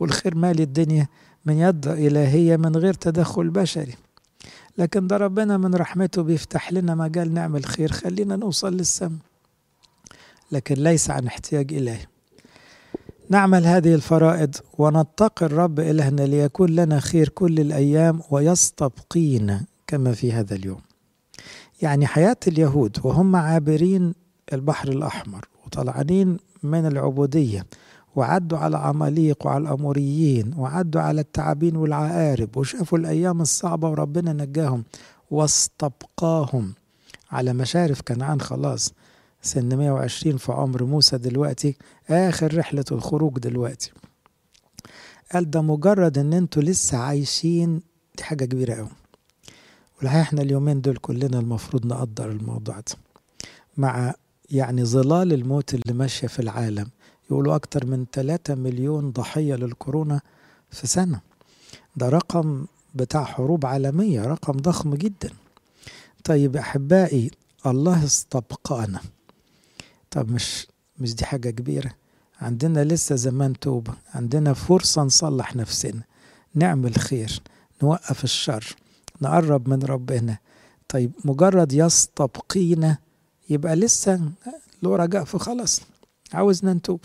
[0.01, 1.09] والخير مالي الدنيا
[1.45, 3.95] من يد إلهية من غير تدخل بشري.
[4.79, 9.19] لكن ده ربنا من رحمته بيفتح لنا مجال نعمل خير خلينا نوصل للسماء.
[10.53, 12.09] لكن ليس عن احتياج إليه
[13.31, 20.55] نعمل هذه الفرائض ونتقي الرب إلهنا ليكون لنا خير كل الأيام ويستبقينا كما في هذا
[20.55, 20.81] اليوم.
[21.83, 24.14] يعني حياة اليهود وهم عابرين
[24.53, 27.67] البحر الأحمر وطلعانين من العبودية
[28.17, 34.85] وعدوا على عماليق وعلى الأموريين وعدوا على التعابين والعقارب وشافوا الأيام الصعبة وربنا نجاهم
[35.31, 36.75] واستبقاهم
[37.31, 38.93] على مشارف كنعان خلاص.
[39.49, 41.77] سن 120 في عمر موسى دلوقتي
[42.11, 43.93] آخر رحلة الخروج دلوقتي.
[45.33, 47.81] قال ده مجرد إن أنتوا لسه عايشين
[48.17, 48.89] دي حاجة كبيرة قوي
[49.99, 52.95] والحقيقة إحنا اليومين دول كلنا المفروض نقدر الموضوع ده.
[53.77, 54.15] مع
[54.51, 56.89] يعني ظلال الموت اللي ماشية في العالم
[57.31, 60.21] يقولوا أكتر من 3 مليون ضحية للكورونا
[60.71, 61.21] في سنة.
[61.97, 65.31] ده رقم بتاع حروب عالمية رقم ضخم جدا.
[66.25, 67.31] طيب أحبائي
[67.67, 69.01] الله استبقانا.
[70.11, 70.66] طب مش
[70.99, 71.90] مش دي حاجة كبيرة.
[72.40, 76.03] عندنا لسه زمان توبة عندنا فرصة نصلح نفسنا
[76.55, 77.42] نعمل خير
[77.83, 78.77] نوقف الشر
[79.23, 80.38] نقرب من ربنا.
[80.88, 82.99] طيب مجرد يستبقينا
[83.51, 84.21] يبقى لسه
[84.83, 85.81] له رجاء في خلاص
[86.33, 87.01] عاوزنا نتوب.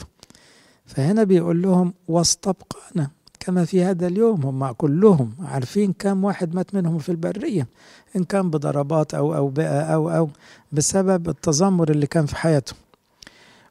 [0.86, 7.00] فهنا بيقول لهم واستبقانا كما في هذا اليوم هم كلهم عارفين كم واحد مات منهم
[7.00, 7.68] في البرية
[8.16, 10.30] إن كان بضربات أو أوبئة أو أو
[10.72, 12.78] بسبب التذمر اللي كان في حياتهم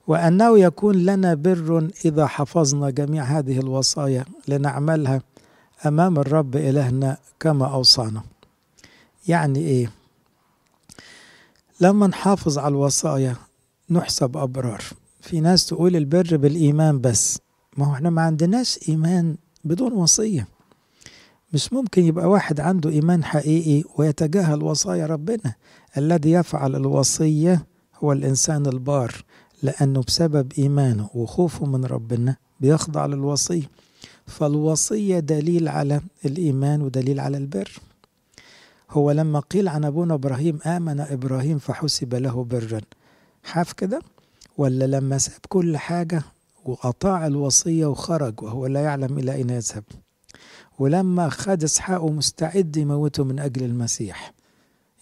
[0.06, 5.22] وأنه يكون لنا بر إذا حفظنا جميع هذه الوصايا لنعملها
[5.86, 8.22] أمام الرب إلهنا كما أوصانا.
[9.28, 9.90] يعني إيه؟
[11.80, 13.36] لما نحافظ على الوصايا
[13.90, 14.82] نحسب أبرار.
[15.20, 17.38] في ناس تقول البر بالإيمان بس.
[17.76, 20.48] ما هو إحنا ما عندناش إيمان بدون وصية.
[21.52, 25.54] مش ممكن يبقى واحد عنده إيمان حقيقي ويتجاهل وصايا ربنا.
[25.96, 29.24] الذي يفعل الوصية هو الإنسان البار.
[29.62, 33.70] لأنه بسبب إيمانه وخوفه من ربنا بيخضع للوصية.
[34.26, 37.78] فالوصية دليل على الإيمان ودليل على البر.
[38.90, 42.80] هو لما قيل عن أبونا إبراهيم آمن إبراهيم فحسب له برا.
[43.42, 44.00] حاف كده؟
[44.58, 46.22] ولا لما ساب كل حاجة
[46.64, 49.84] وأطاع الوصية وخرج وهو لا يعلم إلى أين يذهب؟
[50.78, 54.32] ولما خد إسحاق مستعد يموته من أجل المسيح.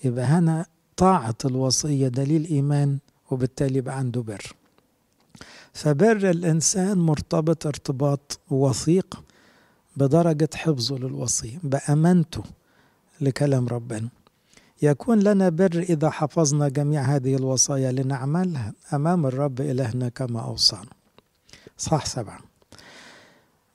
[0.05, 2.99] يبقى هنا طاعة الوصية دليل إيمان
[3.31, 4.53] وبالتالي يبقى عنده بر.
[5.73, 9.23] فبر الإنسان مرتبط ارتباط وثيق
[9.97, 12.43] بدرجة حفظه للوصية بأمانته
[13.21, 14.09] لكلام ربنا.
[14.83, 20.91] يكون لنا بر إذا حفظنا جميع هذه الوصايا لنعملها أمام الرب إلهنا كما أوصانا.
[21.79, 22.41] صح سبعة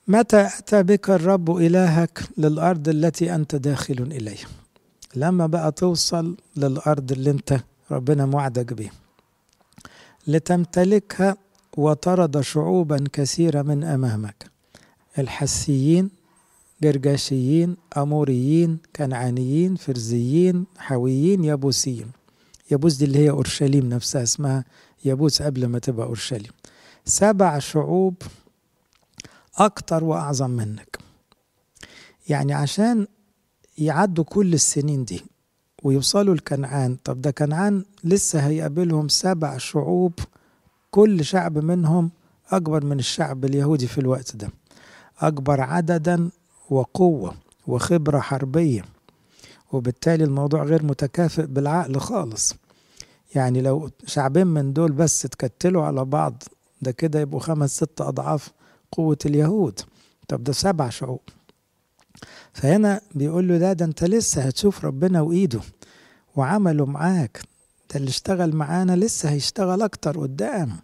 [0.08, 4.46] متى أتى بك الرب إلهك للأرض التي أنت داخل إليها؟
[5.16, 8.92] لما بقى توصل للأرض اللي أنت ربنا موعدك بيها.
[10.26, 11.36] لتمتلكها
[11.76, 14.50] وطرد شعوبا كثيرة من أمامك.
[15.18, 16.10] الحسيين
[16.82, 22.10] جرجاشيين أموريين كنعانيين فرزيين حويين يابوسيين.
[22.70, 24.64] يابوس دي اللي هي أورشليم نفسها اسمها
[25.04, 26.52] يابوس قبل ما تبقى أورشليم.
[27.04, 28.14] سبع شعوب
[29.56, 30.98] أكتر وأعظم منك.
[32.28, 33.06] يعني عشان
[33.78, 35.22] يعدوا كل السنين دي
[35.86, 40.12] ويوصلوا لكنعان طب ده كنعان لسه هيقابلهم سبع شعوب
[40.90, 42.10] كل شعب منهم
[42.50, 44.50] أكبر من الشعب اليهودي في الوقت ده.
[45.20, 46.30] أكبر عددا
[46.70, 47.34] وقوة
[47.66, 48.84] وخبرة حربية.
[49.72, 52.54] وبالتالي الموضوع غير متكافئ بالعقل خالص.
[53.34, 56.42] يعني لو شعبين من دول بس اتكتلوا على بعض
[56.82, 58.52] ده كده يبقوا خمس ست أضعاف
[58.92, 59.80] قوة اليهود.
[60.28, 61.20] طب ده سبع شعوب.
[62.52, 65.60] فهنا بيقول له ده ده انت لسه هتشوف ربنا وإيده.
[66.36, 67.40] وعمله معاك.
[67.90, 70.76] ده اللي اشتغل معانا لسه هيشتغل أكتر قدام.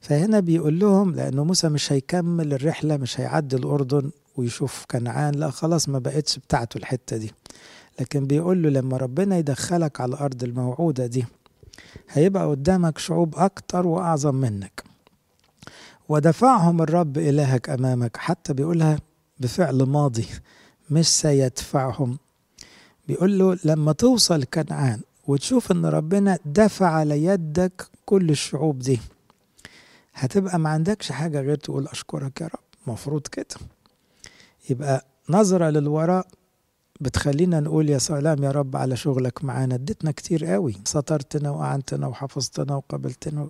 [0.00, 5.34] فهنا بيقول لهم لأنه موسى مش هيكمل الرحلة مش هيعدي الأردن ويشوف كنعان.
[5.34, 7.32] لا خلاص ما بقتش بتاعته الحتة دي.
[8.00, 11.24] لكن بيقول له لما ربنا يدخلك على الأرض الموعودة دي
[12.10, 14.84] هيبقى قدامك شعوب أكتر وأعظم منك.
[16.08, 18.16] ودفعهم الرب إلهك أمامك.
[18.16, 18.98] حتى بيقولها
[19.40, 20.26] بفعل ماضي
[20.90, 22.18] مش سيدفعهم.
[23.08, 29.00] بيقول له لما توصل كنعان وتشوف إن ربنا دفع على يدك كل الشعوب دي
[30.14, 32.60] هتبقى ما عندكش حاجة غير تقول أشكرك يا رب.
[32.86, 33.46] مفروض كده.
[34.70, 36.26] يبقى نظرة للوراء
[37.00, 39.74] بتخلينا نقول يا سلام يا رب على شغلك معانا.
[39.74, 40.76] اديتنا كتير قوي.
[40.84, 43.48] سترتنا وأعنتنا وحفظتنا وقبلتنا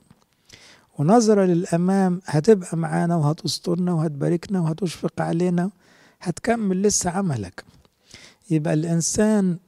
[0.98, 5.70] ونظرة للأمام هتبقى معانا وهتسترنا وهتباركنا وهتشفق علينا.
[6.20, 7.64] هتكمل لسه عملك.
[8.50, 9.58] يبقى الإنسان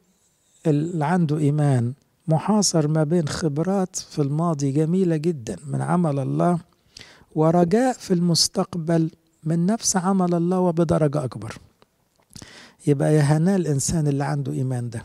[0.66, 1.92] اللي عنده إيمان
[2.28, 6.58] محاصر ما بين خبرات في الماضي جميلة جدا من عمل الله
[7.34, 9.10] ورجاء في المستقبل
[9.44, 11.58] من نفس عمل الله وبدرجة أكبر.
[12.86, 15.04] يبقى يا هنا الإنسان اللي عنده إيمان ده.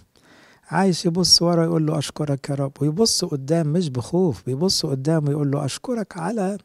[0.69, 5.51] عايش يبص ورا يقول له أشكرك يا رب ويبص قدام مش بخوف بيبص قدام ويقول
[5.51, 6.57] له أشكرك على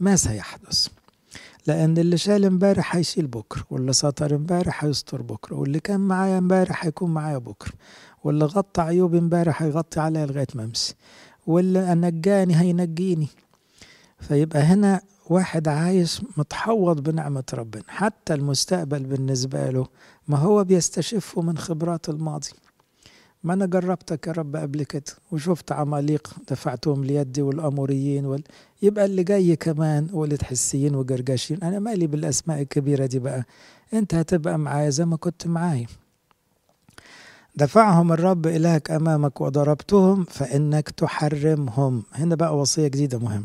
[0.00, 0.88] ما سيحدث.
[1.66, 6.84] لأن اللي شال امبارح هيشيل بكرة واللي سطر امبارح هيستر بكرة واللي كان معايا امبارح
[6.84, 7.72] هيكون معايا بكرة
[8.24, 10.94] واللي غطى عيوبي امبارح هيغطي عليا لغاية ما امشي
[11.46, 13.28] واللي نجاني هينجيني.
[14.20, 15.00] فيبقى هنا
[15.30, 19.86] واحد عايش متحوط بنعمة ربنا حتى المستقبل بالنسبة له
[20.28, 22.48] ما هو بيستشفه من خبرات الماضي.
[23.44, 28.42] ما أنا جربتك يا رب قبل كده وشفت عماليق دفعتهم ليدي والأموريين وال...
[28.82, 31.62] يبقى اللي جاي كمان ولد حسيين وجرجاشين.
[31.62, 33.44] أنا مالي بالأسماء الكبيرة دي بقى
[33.94, 35.86] أنت هتبقى معايا زي ما كنت معايا.
[37.56, 42.02] دفعهم الرب إلهك أمامك وضربتهم فإنك تحرمهم.
[42.12, 43.44] هنا بقى وصية جديدة مهم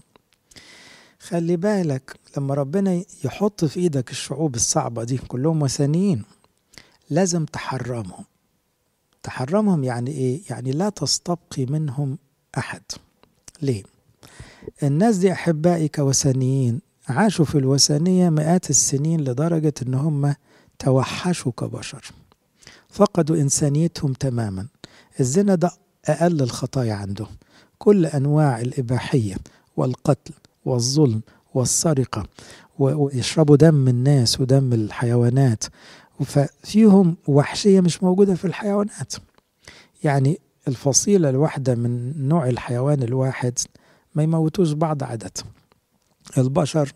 [1.19, 6.23] خلي بالك لما ربنا يحط في إيدك الشعوب الصعبة دي كلهم وثنيين
[7.09, 8.25] لازم تحرمهم.
[9.23, 12.17] تحرمهم يعني إيه؟ يعني لا تستبقي منهم
[12.57, 12.81] أحد
[13.61, 13.83] ليه؟
[14.83, 20.35] الناس دي أحبائي كوثنيين عاشوا في الوثنية مئات السنين لدرجة إن هم
[20.79, 22.11] توحشوا كبشر
[22.89, 24.67] فقدوا إنسانيتهم تماما
[25.19, 25.71] الزنا ده
[26.05, 27.35] أقل الخطايا عندهم
[27.77, 29.35] كل أنواع الإباحية
[29.77, 30.33] والقتل
[30.65, 31.21] والظلم
[31.53, 32.25] والسرقة
[32.79, 35.63] ويشربوا دم الناس ودم الحيوانات
[36.23, 39.13] ففيهم وحشية مش موجودة في الحيوانات.
[40.03, 43.59] يعني الفصيلة الواحدة من نوع الحيوان الواحد
[44.15, 45.31] ما يموتوش بعض عادة.
[46.37, 46.93] البشر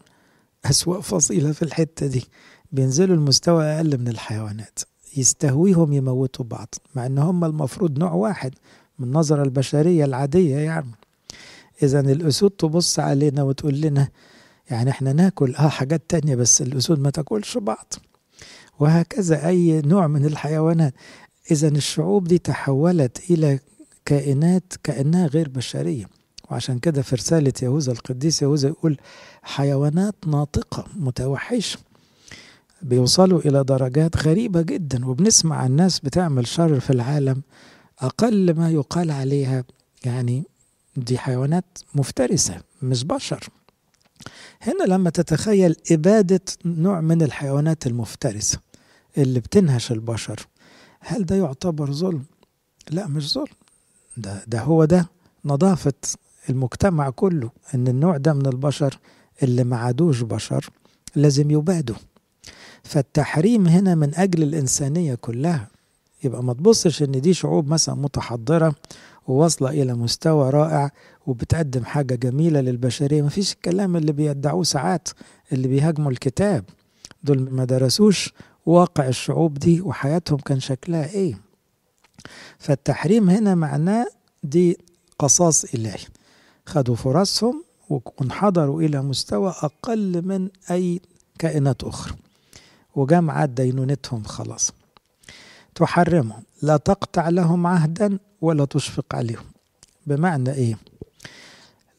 [0.65, 2.25] أسوأ فصيلة في الحتة دي.
[2.71, 4.79] بينزلوا المستوى أقل من الحيوانات.
[5.17, 8.55] يستهويهم يموتوا بعض مع إن هم المفروض نوع واحد
[8.99, 10.91] من النظرة البشرية العادية يعني.
[11.83, 14.07] إذا الأسود تبص علينا وتقول لنا
[14.71, 17.93] يعني إحنا ناكل آه حاجات تانية بس الأسود ما تاكلش بعض.
[18.79, 20.93] وهكذا أي نوع من الحيوانات.
[21.51, 23.59] إذا الشعوب دي تحولت إلى
[24.05, 26.05] كائنات كأنها غير بشرية.
[26.51, 28.97] وعشان كده في رسالة يهوذا القديس يهوذا يقول
[29.43, 31.79] حيوانات ناطقة متوحشة.
[32.81, 37.41] بيوصلوا إلى درجات غريبة جدا وبنسمع عن ناس بتعمل شر في العالم
[37.99, 39.63] أقل ما يقال عليها.
[40.05, 40.43] يعني
[40.97, 43.49] دي حيوانات مفترسة مش بشر.
[44.61, 48.59] هنا لما تتخيل إبادة نوع من الحيوانات المفترسة
[49.17, 50.47] اللي بتنهش البشر
[50.99, 52.25] هل ده يعتبر ظلم؟
[52.91, 53.45] لا مش ظلم
[54.17, 55.09] ده, ده هو ده
[55.45, 55.93] نظافة
[56.49, 58.99] المجتمع كله إن النوع ده من البشر
[59.43, 60.69] اللي ما عادوش بشر
[61.15, 61.95] لازم يبادوا
[62.83, 65.67] فالتحريم هنا من أجل الإنسانية كلها
[66.23, 68.75] يبقى ما تبصش إن دي شعوب مثلا متحضرة
[69.27, 70.91] وواصلة إلى مستوى رائع
[71.27, 73.21] وبتقدم حاجة جميلة للبشرية.
[73.21, 75.09] ما فيش الكلام اللي بيدعوه ساعات
[75.51, 76.63] اللي بيهاجموا الكتاب.
[77.23, 78.33] دول ما درسوش
[78.65, 81.37] واقع الشعوب دي وحياتهم كان شكلها إيه.
[82.59, 84.07] فالتحريم هنا معناه
[84.43, 84.77] دي
[85.19, 86.05] قصاص إلهي.
[86.65, 91.01] خدوا فرصهم وانحدروا إلى مستوى أقل من أي
[91.39, 92.15] كائنات أخرى.
[92.95, 94.71] وجمعت دينونتهم خلاص.
[95.75, 96.43] تحرمهم.
[96.61, 99.45] لا تقطع لهم عهدا ولا تشفق عليهم.
[100.07, 100.77] بمعنى إيه؟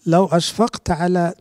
[0.07, 1.35] لو أشفقت على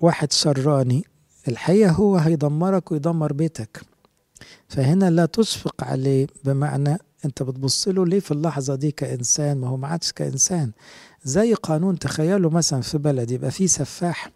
[0.00, 1.04] واحد شراني
[1.48, 3.82] الحقيقة هو هيدمرك ويدمر بيتك.
[4.68, 9.76] فهنا لا تشفق عليه بمعنى أنت بتبص له ليه في اللحظة دي كإنسان؟ ما هو
[9.76, 10.70] ما عادش كإنسان.
[11.24, 14.30] زي قانون تخيلوا مثلا في بلد يبقى فيه سفاح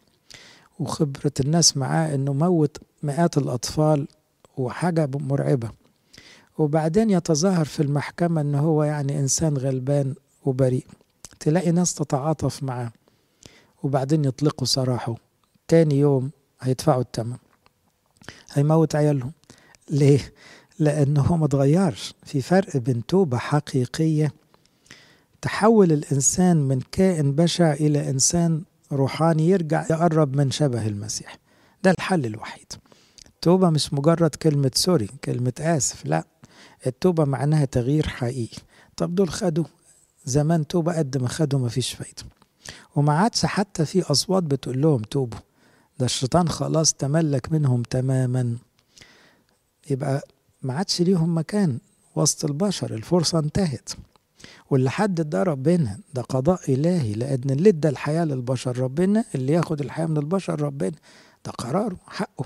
[0.79, 4.09] وخبرة الناس معاه إنه موت مئات الأطفال
[4.57, 5.71] وحاجة مرعبة.
[6.59, 10.87] وبعدين يتظاهر في المحكمة ان هو يعني إنسان غلبان وبريء.
[11.41, 12.93] تلاقي ناس تتعاطف معاه
[13.83, 15.15] وبعدين يطلقوا سراحه.
[15.69, 17.37] تاني يوم هيدفعوا الثمن
[18.53, 19.33] هيموت عيالهم.
[19.91, 20.33] ليه؟
[20.79, 24.33] لأنه هو متغيرش في فرق بين توبة حقيقية
[25.43, 31.39] تحول الإنسان من كائن بشع إلى إنسان روحاني يرجع يقرب من شبه المسيح.
[31.85, 32.73] ده الحل الوحيد.
[33.27, 36.25] التوبة مش مجرد كلمة سوري كلمة آسف لا.
[36.87, 38.59] التوبة معناها تغيير حقيقي.
[38.97, 39.65] طب دول خدوا؟
[40.25, 42.23] زمان توبة قد ما خدوا مفيش فايدة.
[42.97, 45.39] وما عادش حتى في أصوات بتقول لهم توبوا.
[45.99, 48.57] ده الشيطان خلاص تملك منهم تماما.
[49.91, 50.27] يبقى
[50.63, 51.79] ما عادش ليهم مكان
[52.17, 53.89] وسط البشر الفرصة انتهت.
[54.71, 59.81] واللي حدد ده ربنا ده قضاء إلهي لأن اللي ادى الحياة للبشر ربنا اللي ياخد
[59.81, 60.97] الحياة من البشر ربنا.
[61.47, 62.45] ده قراره حقه.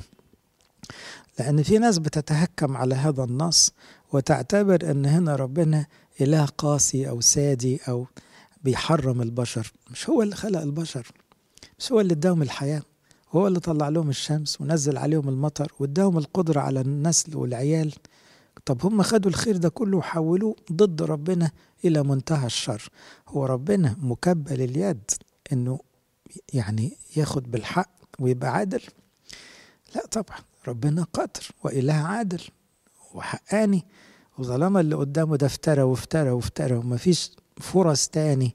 [1.39, 3.73] لأن في ناس بتتهكم على هذا النص
[4.13, 5.87] وتعتبر أن هنا ربنا
[6.21, 8.07] إله قاسي أو سادي أو
[8.65, 9.73] بيحرم البشر.
[9.91, 11.07] مش هو اللي خلق البشر
[11.79, 12.83] مش هو اللي اداهم الحياة
[13.33, 17.95] هو اللي طلع لهم الشمس ونزل عليهم المطر واداهم القدرة على النسل والعيال.
[18.65, 21.51] طب هم خدوا الخير ده كله وحولوه ضد ربنا
[21.85, 22.89] إلى منتهى الشر.
[23.29, 25.11] هو ربنا مكبل اليد
[25.53, 25.81] إنه
[26.53, 28.83] يعني ياخد بالحق ويبقى عادل؟
[29.95, 30.39] لا طبعا
[30.69, 32.43] ربنا قادر وإله عادل.
[33.15, 33.85] وحقاني
[34.39, 38.55] وظلام اللي قدامه ده افترى وافترى وافترى ومفيش فرص تاني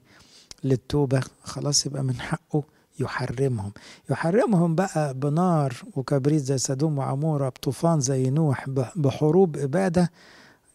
[0.64, 2.62] للتوبة خلاص يبقى من حقه
[3.00, 3.72] يحرمهم.
[4.10, 10.10] يحرمهم بقى بنار وكبريت زي سدوم وعمورة بطوفان زي نوح بحروب إبادة.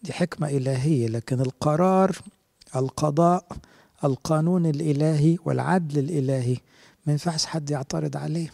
[0.04, 2.16] دي حكمة إلهية لكن القرار
[2.76, 3.46] القضاء
[4.04, 6.58] القانون الإلهي والعدل الإلهي
[7.06, 8.52] ما ينفعش حد يعترض عليه.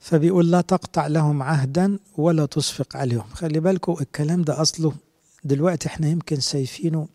[0.00, 3.24] فبيقول لا تقطع لهم عهدا ولا تشفق عليهم.
[3.32, 4.92] خلي بالكم الكلام ده أصله
[5.44, 7.08] دلوقتي إحنا يمكن شايفينه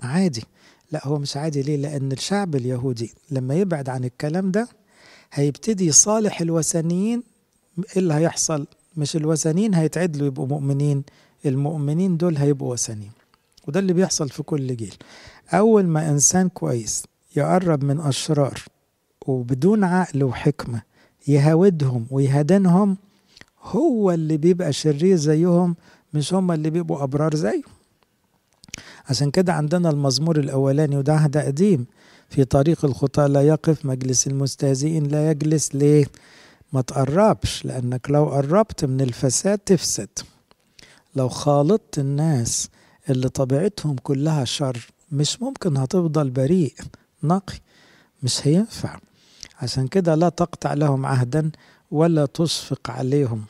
[0.00, 0.44] عادي.
[0.92, 1.62] لا هو مش عادي.
[1.62, 4.68] ليه؟ لأن الشعب اليهودي لما يبعد عن الكلام ده
[5.32, 7.22] هيبتدي يصالح الوثنيين.
[7.78, 8.66] إيه اللي هيحصل؟
[8.96, 11.02] مش الوثنيين هيتعدلوا يبقوا مؤمنين
[11.46, 13.12] المؤمنين دول هيبقوا وثنيين.
[13.68, 14.94] وده اللي بيحصل في كل جيل.
[15.52, 17.02] أول ما إنسان كويس
[17.36, 18.62] يقرب من أشرار
[19.26, 20.82] وبدون عقل وحكمة
[21.28, 22.96] يهاودهم ويهدنهم
[23.62, 25.76] هو اللي بيبقى شرير زيهم
[26.14, 27.62] مش هم اللي بيبقوا أبرار زيه
[29.08, 31.86] عشان كده عندنا المزمور الأولاني وده عهد قديم
[32.28, 35.74] في طريق الخطى لا يقف مجلس المستهزئين لا يجلس.
[35.74, 36.06] ليه؟
[36.72, 40.08] ما تقربش لأنك لو قربت من الفساد تفسد.
[41.16, 42.68] لو خالطت الناس
[43.10, 46.74] اللي طبيعتهم كلها شر مش ممكن هتفضل بريء
[47.22, 47.54] نقي.
[48.22, 48.98] مش هينفع.
[49.62, 51.50] عشان كده لا تقطع لهم عهدا
[51.90, 53.44] ولا تشفق عليهم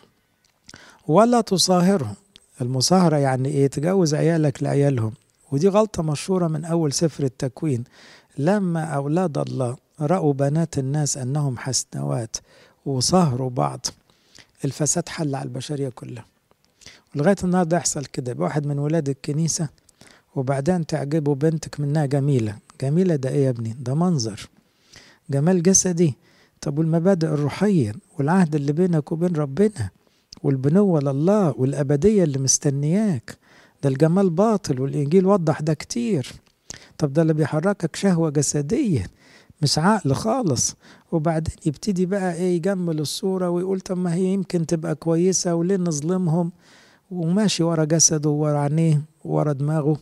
[1.08, 2.14] ولا تصاهرهم.
[2.60, 5.12] المصاهرة يعني إيه؟ تجوز عيالك لعيالهم.
[5.52, 7.84] ودي غلطة مشهورة من أول سفر التكوين.
[8.38, 12.36] لما أولاد الله رأوا بنات الناس أنهم حسنوات
[12.86, 13.86] وصهروا بعض
[14.64, 16.24] الفساد حل على البشرية كلها.
[17.14, 18.34] ولغاية النهاردة يحصل كده.
[18.38, 19.68] واحد من ولاد الكنيسة
[20.36, 22.56] وبعدين تعجبه بنتك منها جميلة.
[22.80, 24.48] جميلة ده إيه يا ابني؟ ده منظر.
[25.30, 26.14] جمال جسدي.
[26.60, 29.90] طب والمبادئ الروحية والعهد اللي بينك وبين ربنا
[30.42, 33.36] والبنوة لله والأبدية اللي مستنياك.
[33.82, 36.32] ده الجمال باطل والإنجيل وضح ده كتير.
[36.98, 39.06] طب ده اللي بيحركك شهوة جسدية
[39.62, 40.74] مش عقل خالص.
[41.12, 46.52] وبعدين يبتدي بقى إيه يجمل الصورة ويقول طب ما هي يمكن تبقى كويسة وليه نظلمهم؟
[47.10, 49.96] وماشي ورا جسده ورا عينيه ورا دماغه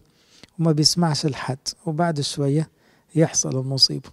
[0.59, 1.59] وما بيسمعش لحد.
[1.87, 2.69] وبعد شوية
[3.15, 4.11] يحصل المصيبة.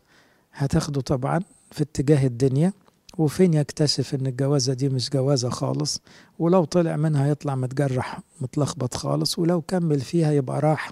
[0.56, 1.40] هتاخده طبعا
[1.72, 2.74] في اتجاه الدنيا
[3.18, 6.02] وفين يكتشف إن الجوازة دي مش جوازة خالص
[6.40, 10.92] ولو طلع منها يطلع متجرح متلخبط خالص ولو كمل فيها يبقى راح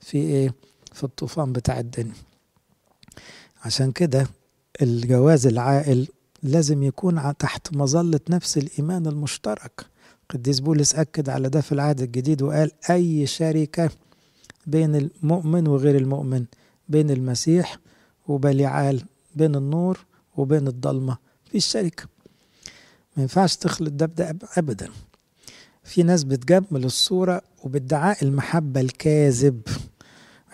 [0.00, 0.54] في إيه؟
[0.92, 2.12] في الطوفان بتاع الدنيا.
[3.64, 4.26] عشان كده
[4.82, 6.08] الجواز العائل
[6.42, 9.86] لازم يكون تحت مظلة نفس الإيمان المشترك.
[10.30, 13.90] قديس بولس أكد على ده في العهد الجديد وقال أي شركة
[14.66, 16.44] بين المؤمن وغير المؤمن
[16.88, 17.76] بين المسيح
[18.28, 19.02] وبليعال
[19.34, 19.98] بين النور
[20.36, 21.16] وبين الضلمة
[21.50, 22.04] في الشركة.
[23.16, 24.88] ما ينفعش تخلط ده بده أبدا.
[25.84, 29.60] في ناس بتجمل الصورة وبادعاء المحبة الكاذب.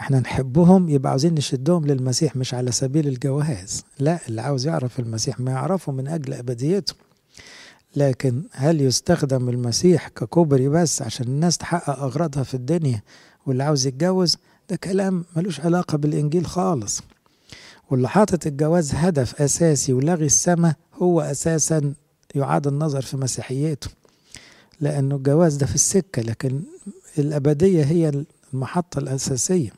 [0.00, 3.84] إحنا نحبهم يبقى عاوزين نشدهم للمسيح مش على سبيل الجواز.
[3.98, 6.94] لا اللي عاوز يعرف المسيح ما يعرفه من أجل أبديته.
[7.96, 13.02] لكن هل يستخدم المسيح ككوبري بس عشان الناس تحقق أغراضها في الدنيا
[13.46, 14.36] واللي عاوز يتجوز؟
[14.70, 17.00] ده كلام ملوش علاقة بالإنجيل خالص.
[17.90, 21.94] واللي حاطط الجواز هدف أساسي ولغي السماء هو أساسا
[22.34, 23.90] يعاد النظر في مسيحيته.
[24.80, 26.60] لأنه الجواز ده في السكة لكن
[27.18, 28.24] الأبدية هي
[28.54, 29.70] المحطة الأساسية.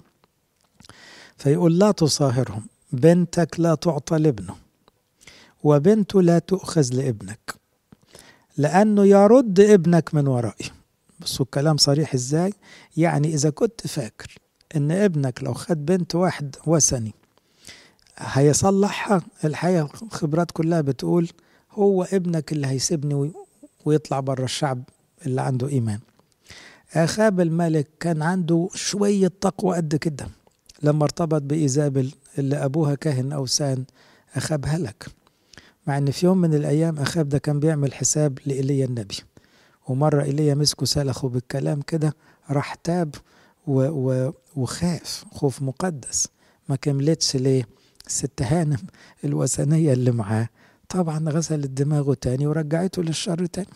[1.37, 4.55] فيقول لا تصاهرهم بنتك لا تعطى لابنه
[5.63, 7.55] وبنته لا تؤخذ لابنك
[8.57, 10.71] لأنه يرد ابنك من ورائي
[11.21, 12.53] بصوا الكلام صريح إزاي؟
[12.97, 14.39] يعني إذا كنت فاكر
[14.77, 17.15] إن ابنك لو خد بنت واحد وثني
[18.23, 19.23] هيصلحها.
[19.45, 21.29] الحقيقة خبرات كلها بتقول
[21.73, 23.33] هو ابنك اللي هيسيبني
[23.85, 24.83] ويطلع بره الشعب
[25.27, 25.99] اللي عنده إيمان.
[26.95, 30.29] أخاب الملك كان عنده شوية تقوى قد كده
[30.83, 33.85] لما ارتبط بإيزابل اللي أبوها كاهن أوثان
[34.35, 35.07] أخاب هلك.
[35.87, 39.17] مع إن في يوم من الأيام أخاب ده كان بيعمل حساب لإيليا النبي.
[39.89, 42.15] ومرة إيليا مسكه سلخه بالكلام كده
[42.51, 43.15] راح تاب
[43.67, 46.29] و و وخاف خوف مقدس.
[46.69, 47.65] ما كملتش ليه؟
[48.07, 48.79] الست هانم
[49.25, 50.49] الوثنية اللي معاه.
[50.89, 53.67] طبعا غسلت دماغه تاني ورجعته للشر تاني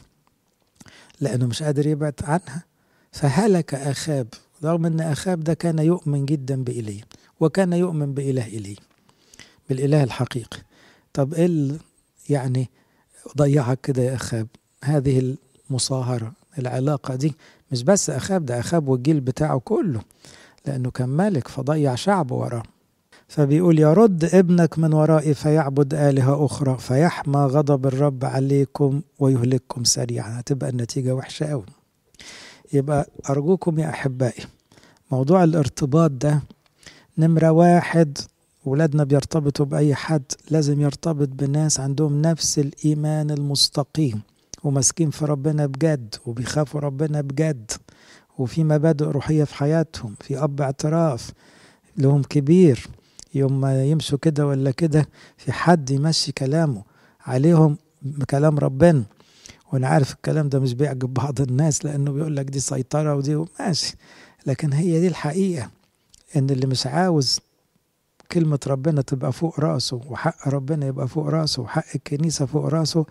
[1.20, 2.64] لأنه مش قادر يبعد عنها.
[3.12, 4.26] فهلك أخاب
[4.64, 7.00] رغم أن أخاب ده كان يؤمن جدا بإليه
[7.40, 8.76] وكان يؤمن بإله إليه
[9.68, 10.58] بالإله الحقيقي.
[11.12, 11.68] طب إيه
[12.28, 12.70] يعني
[13.36, 14.46] ضيعك كده يا أخاب؟
[14.84, 15.36] هذه
[15.70, 17.34] المصاهرة العلاقة دي.
[17.72, 20.00] مش بس أخاب ده أخاب والجيل بتاعه كله
[20.66, 22.62] لأنه كان ملك فضيع شعبه وراه.
[23.28, 30.40] فبيقول يرد ابنك من ورائي فيعبد آلهة أخرى فيحمى غضب الرب عليكم ويهلككم سريعا.
[30.40, 31.64] هتبقى النتيجة وحشة أوي
[32.72, 34.44] يبقى أرجوكم يا أحبائي
[35.12, 36.42] موضوع الارتباط ده
[37.18, 38.18] نمرة واحد.
[38.64, 44.20] ولادنا بيرتبطوا بأي حد؟ لازم يرتبط بناس عندهم نفس الإيمان المستقيم
[44.64, 47.70] وماسكين في ربنا بجد وبيخافوا ربنا بجد
[48.38, 51.30] وفي مبادئ روحية في حياتهم في أب اعتراف
[51.98, 52.86] لهم كبير.
[53.36, 56.82] يوم ما يمشوا كده ولا كده في حد يمشي كلامه
[57.26, 59.04] عليهم بكلام ربنا.
[59.72, 63.96] وأنا عارف الكلام ده مش بيعجب بعض الناس لأنه بيقول لك دي سيطرة ودي ماشي.
[64.46, 65.70] لكن هي دي الحقيقة
[66.36, 67.40] إن اللي مش عاوز
[68.32, 73.06] كلمة ربنا تبقى فوق رأسه وحق ربنا يبقى فوق رأسه وحق الكنيسة فوق رأسه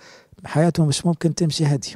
[0.45, 1.95] حياته مش ممكن تمشي هادية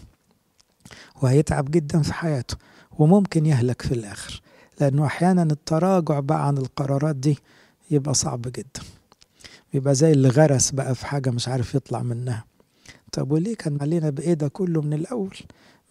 [1.22, 2.58] وهيتعب جدا في حياته
[3.00, 4.42] وممكن يهلك في الآخر.
[4.82, 7.38] لأنه أحيانا التراجع بقى عن القرارات دي
[7.92, 8.82] يبقى صعب جدا.
[9.74, 12.46] بيبقى زي اللي غرس بقى في حاجة مش عارف يطلع منها.
[13.12, 15.38] طب وليه كان علينا بإيه ده كله من الأول؟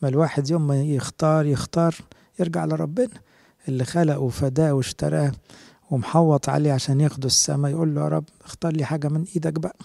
[0.03, 1.95] ما الواحد يوم ما يختار يختار
[2.41, 3.09] يرجع لربنا.
[3.69, 5.33] اللي خلقه وفداه واشتراه
[5.91, 9.77] ومحوط عليه عشان ياخده السما يقول له يا رب اختار لي حاجة من إيدك بقى.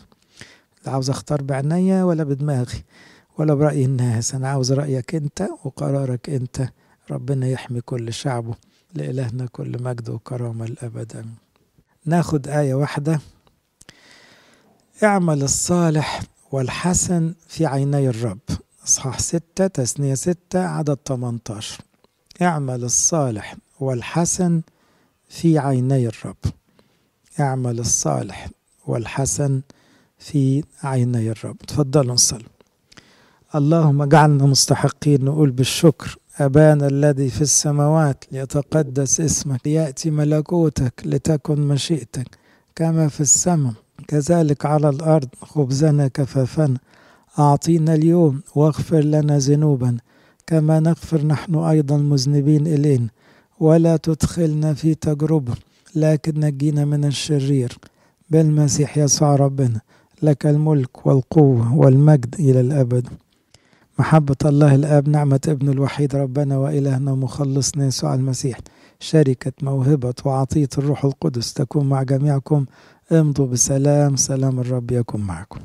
[0.85, 2.83] لا عاوز أختار بعناية ولا بدماغي
[3.37, 4.35] ولا برأي الناس.
[4.35, 6.69] أنا عاوز رأيك أنت وقرارك أنت.
[7.11, 8.55] ربنا يحمي كل شعبه
[8.93, 11.25] لإلهنا كل مجد وكرامة الأبد
[12.05, 13.19] ناخد آية واحدة.
[15.03, 18.39] اعمل الصالح والحسن في عيني الرب.
[18.87, 21.81] إصحاح ستة تثنية ستة عدد 18
[22.41, 24.61] اعمل الصالح والحسن
[25.29, 26.37] في عيني الرب.
[27.39, 28.49] اعمل الصالح
[28.87, 29.61] والحسن
[30.19, 31.57] في عيني الرب.
[31.57, 32.45] تفضلوا نصلي.
[33.55, 42.27] اللهم اجعلنا مستحقين نقول بالشكر أبانا الذي في السماوات ليتقدس اسمك ليأتي ملكوتك لتكن مشيئتك
[42.75, 43.73] كما في السماء
[44.07, 46.77] كذلك على الأرض خبزنا كفافنا
[47.39, 49.97] أعطينا اليوم واغفر لنا ذنوبنا
[50.47, 53.07] كما نغفر نحن أيضا مذنبين إلينا.
[53.59, 55.53] ولا تدخلنا في تجربة
[55.95, 57.77] لكن نجينا من الشرير.
[58.29, 59.81] بالمسيح يسوع ربنا
[60.21, 63.07] لك الملك والقوة والمجد إلى الأبد.
[63.99, 68.59] محبة الله الآب نعمة ابن الوحيد ربنا وإلهنا مخلصنا يسوع المسيح.
[68.99, 72.65] شركة موهبة وعطية الروح القدس تكون مع جميعكم.
[73.11, 75.59] امضوا بسلام سلام الرب يكن معكم.